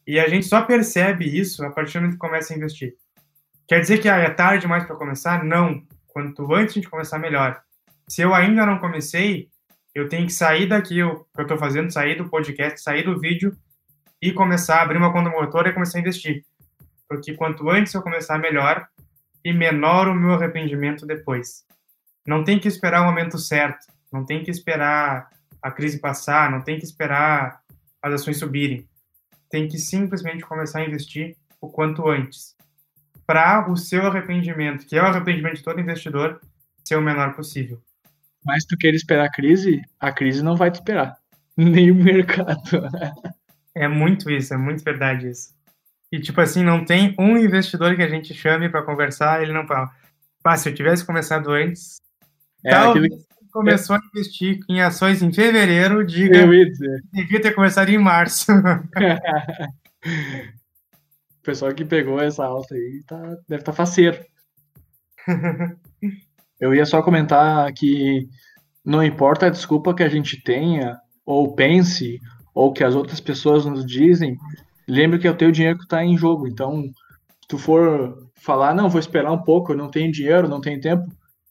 E 0.05 0.19
a 0.19 0.27
gente 0.27 0.45
só 0.45 0.61
percebe 0.61 1.25
isso 1.25 1.63
a 1.63 1.69
partir 1.69 1.93
do 1.93 2.01
momento 2.01 2.13
que 2.13 2.19
começa 2.19 2.53
a 2.53 2.57
investir. 2.57 2.95
Quer 3.67 3.81
dizer 3.81 3.99
que 3.99 4.09
ah, 4.09 4.17
é 4.17 4.29
tarde 4.29 4.61
demais 4.61 4.85
para 4.85 4.95
começar? 4.95 5.43
Não. 5.43 5.83
Quanto 6.07 6.53
antes 6.53 6.71
a 6.71 6.79
gente 6.79 6.89
começar, 6.89 7.19
melhor 7.19 7.61
se 8.09 8.23
eu 8.23 8.33
ainda 8.33 8.65
não 8.65 8.79
comecei, 8.79 9.49
eu 9.93 10.09
tenho 10.09 10.25
que 10.25 10.33
sair 10.33 10.67
daqui, 10.67 11.01
o 11.03 11.23
que 11.25 11.41
eu 11.41 11.43
estou 11.43 11.57
fazendo, 11.57 11.93
sair 11.93 12.15
do 12.15 12.27
podcast, 12.27 12.81
sair 12.81 13.03
do 13.03 13.19
vídeo 13.19 13.55
e 14.19 14.33
começar 14.33 14.77
a 14.77 14.81
abrir 14.81 14.97
uma 14.97 15.13
conta 15.13 15.29
motora 15.29 15.69
e 15.69 15.73
começar 15.73 15.99
a 15.99 16.01
investir. 16.01 16.43
Porque 17.07 17.35
quanto 17.35 17.69
antes 17.69 17.93
eu 17.93 18.01
começar, 18.01 18.39
melhor 18.39 18.87
e 19.45 19.53
menor 19.53 20.07
o 20.07 20.15
meu 20.15 20.33
arrependimento 20.33 21.05
depois. 21.05 21.63
Não 22.29 22.43
tem 22.43 22.59
que 22.59 22.67
esperar 22.67 23.01
o 23.01 23.05
momento 23.05 23.39
certo, 23.39 23.87
não 24.13 24.23
tem 24.23 24.43
que 24.43 24.51
esperar 24.51 25.31
a 25.59 25.71
crise 25.71 25.97
passar, 25.97 26.51
não 26.51 26.61
tem 26.61 26.77
que 26.77 26.85
esperar 26.85 27.59
as 27.99 28.13
ações 28.13 28.37
subirem. 28.37 28.87
Tem 29.49 29.67
que 29.67 29.79
simplesmente 29.79 30.45
começar 30.45 30.77
a 30.77 30.85
investir 30.85 31.35
o 31.59 31.67
quanto 31.67 32.07
antes. 32.07 32.55
Para 33.25 33.67
o 33.67 33.75
seu 33.75 34.05
arrependimento, 34.05 34.85
que 34.85 34.95
é 34.95 35.01
o 35.01 35.07
arrependimento 35.07 35.55
de 35.55 35.63
todo 35.63 35.81
investidor, 35.81 36.39
ser 36.87 36.97
o 36.97 37.01
menor 37.01 37.33
possível. 37.33 37.81
Mas 38.45 38.63
tu 38.63 38.77
querer 38.77 38.97
esperar 38.97 39.25
a 39.25 39.31
crise, 39.31 39.81
a 39.99 40.11
crise 40.11 40.43
não 40.43 40.55
vai 40.55 40.69
te 40.69 40.75
esperar. 40.75 41.17
Nem 41.57 41.89
o 41.89 41.95
mercado. 41.95 42.59
é 43.73 43.87
muito 43.87 44.29
isso, 44.29 44.53
é 44.53 44.57
muito 44.57 44.83
verdade 44.83 45.31
isso. 45.31 45.49
E 46.11 46.19
tipo 46.19 46.39
assim, 46.39 46.63
não 46.63 46.85
tem 46.85 47.15
um 47.17 47.35
investidor 47.39 47.95
que 47.95 48.03
a 48.03 48.07
gente 48.07 48.35
chame 48.35 48.69
para 48.69 48.83
conversar, 48.83 49.41
ele 49.41 49.51
não 49.51 49.65
fala. 49.65 49.89
Ah, 50.43 50.55
se 50.55 50.69
eu 50.69 50.75
tivesse 50.75 51.03
começado 51.03 51.49
antes, 51.49 51.99
é, 52.63 52.71
talvez 52.71 53.05
aquele... 53.05 53.25
começou 53.51 53.95
a 53.95 54.01
investir 54.13 54.59
em 54.69 54.81
ações 54.81 55.21
em 55.21 55.31
fevereiro, 55.31 56.05
diga, 56.05 56.39
eu 56.39 56.49
devia 57.13 57.41
ter 57.41 57.53
começado 57.53 57.89
em 57.89 57.97
março. 57.97 58.51
o 61.39 61.43
pessoal 61.43 61.73
que 61.73 61.85
pegou 61.85 62.19
essa 62.19 62.45
alta 62.45 62.75
aí 62.75 63.03
tá, 63.07 63.17
deve 63.47 63.61
estar 63.61 63.71
tá 63.71 63.73
faceiro. 63.73 64.19
Eu 66.59 66.75
ia 66.75 66.85
só 66.85 67.01
comentar 67.01 67.71
que 67.71 68.27
não 68.83 69.01
importa 69.03 69.45
a 69.45 69.49
desculpa 69.49 69.93
que 69.93 70.03
a 70.03 70.09
gente 70.09 70.43
tenha, 70.43 70.99
ou 71.25 71.55
pense, 71.55 72.19
ou 72.53 72.73
que 72.73 72.83
as 72.83 72.95
outras 72.95 73.21
pessoas 73.21 73.65
nos 73.65 73.85
dizem, 73.85 74.35
lembre 74.87 75.19
que 75.19 75.27
é 75.27 75.31
o 75.31 75.37
teu 75.37 75.51
dinheiro 75.51 75.77
que 75.77 75.85
está 75.85 76.03
em 76.03 76.17
jogo. 76.17 76.47
Então, 76.47 76.83
se 76.83 77.47
tu 77.47 77.57
for 77.57 78.29
falar, 78.35 78.75
não, 78.75 78.89
vou 78.89 78.99
esperar 78.99 79.31
um 79.31 79.41
pouco, 79.41 79.71
eu 79.71 79.77
não 79.77 79.89
tenho 79.89 80.11
dinheiro, 80.11 80.49
não 80.49 80.59
tenho 80.59 80.81
tempo, 80.81 81.09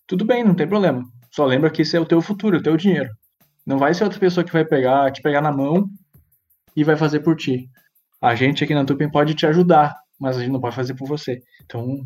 tudo 0.08 0.24
bem, 0.24 0.42
não 0.42 0.54
tem 0.54 0.66
problema. 0.66 1.04
Só 1.30 1.44
lembra 1.44 1.70
que 1.70 1.82
esse 1.82 1.96
é 1.96 2.00
o 2.00 2.06
teu 2.06 2.20
futuro, 2.20 2.56
o 2.56 2.62
teu 2.62 2.76
dinheiro. 2.76 3.10
Não 3.64 3.78
vai 3.78 3.92
ser 3.92 4.04
outra 4.04 4.18
pessoa 4.18 4.42
que 4.42 4.52
vai 4.52 4.64
pegar, 4.64 5.12
te 5.12 5.20
pegar 5.20 5.42
na 5.42 5.52
mão 5.52 5.88
e 6.74 6.82
vai 6.82 6.96
fazer 6.96 7.20
por 7.20 7.36
ti. 7.36 7.68
A 8.20 8.34
gente 8.34 8.64
aqui 8.64 8.74
na 8.74 8.84
Tupin 8.84 9.10
pode 9.10 9.34
te 9.34 9.46
ajudar, 9.46 9.94
mas 10.18 10.36
a 10.36 10.40
gente 10.40 10.50
não 10.50 10.60
pode 10.60 10.74
fazer 10.74 10.94
por 10.94 11.06
você. 11.06 11.42
Então, 11.62 12.00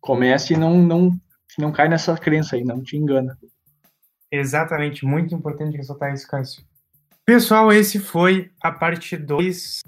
comece 0.00 0.54
e 0.54 0.56
não, 0.56 0.78
não 0.78 1.12
não 1.56 1.70
cai 1.70 1.88
nessa 1.88 2.16
crença 2.16 2.56
aí, 2.56 2.64
não 2.64 2.82
te 2.82 2.96
engana. 2.96 3.38
Exatamente, 4.32 5.04
muito 5.04 5.34
importante 5.34 5.76
ressaltar 5.76 6.12
isso, 6.12 6.26
Cássio. 6.26 6.64
Pessoal, 7.24 7.72
esse 7.72 8.00
foi 8.00 8.50
a 8.60 8.72
parte 8.72 9.16
2 9.16 9.82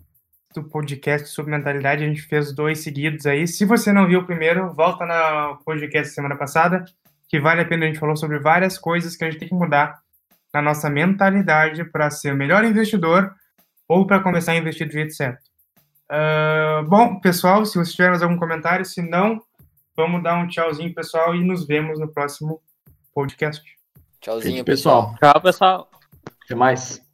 do 0.54 0.64
podcast 0.64 1.28
sobre 1.28 1.50
mentalidade. 1.50 2.04
A 2.04 2.06
gente 2.06 2.22
fez 2.22 2.54
dois 2.54 2.80
seguidos 2.80 3.26
aí. 3.26 3.48
Se 3.48 3.64
você 3.64 3.92
não 3.92 4.06
viu 4.06 4.20
o 4.20 4.26
primeiro, 4.26 4.72
volta 4.72 5.04
no 5.04 5.56
podcast 5.64 6.14
semana 6.14 6.36
passada, 6.36 6.84
que 7.28 7.40
vale 7.40 7.62
a 7.62 7.64
pena. 7.64 7.84
A 7.84 7.88
gente 7.88 7.98
falou 7.98 8.16
sobre 8.16 8.38
várias 8.38 8.78
coisas 8.78 9.16
que 9.16 9.24
a 9.24 9.30
gente 9.30 9.40
tem 9.40 9.48
que 9.48 9.54
mudar 9.54 9.98
na 10.52 10.62
nossa 10.62 10.88
mentalidade 10.88 11.84
para 11.84 12.10
ser 12.10 12.32
o 12.32 12.36
melhor 12.36 12.64
investidor 12.64 13.34
ou 13.88 14.06
para 14.06 14.20
começar 14.20 14.52
a 14.52 14.56
investir 14.56 14.86
do 14.86 14.92
jeito 14.92 15.14
certo. 15.14 15.44
Uh, 16.10 16.88
bom, 16.88 17.20
pessoal, 17.20 17.64
se 17.64 17.74
vocês 17.74 17.92
tiverem 17.92 18.12
mais 18.12 18.22
algum 18.22 18.38
comentário, 18.38 18.84
se 18.84 19.02
não, 19.02 19.40
vamos 19.96 20.22
dar 20.22 20.38
um 20.38 20.46
tchauzinho, 20.46 20.94
pessoal, 20.94 21.34
e 21.34 21.44
nos 21.44 21.66
vemos 21.66 21.98
no 21.98 22.08
próximo 22.08 22.60
podcast. 23.14 23.62
Tchauzinho, 24.20 24.64
pessoal. 24.64 25.12
pessoal. 25.12 25.32
Tchau, 25.32 25.42
pessoal. 25.42 25.90
Até 26.44 26.54
mais. 26.54 27.05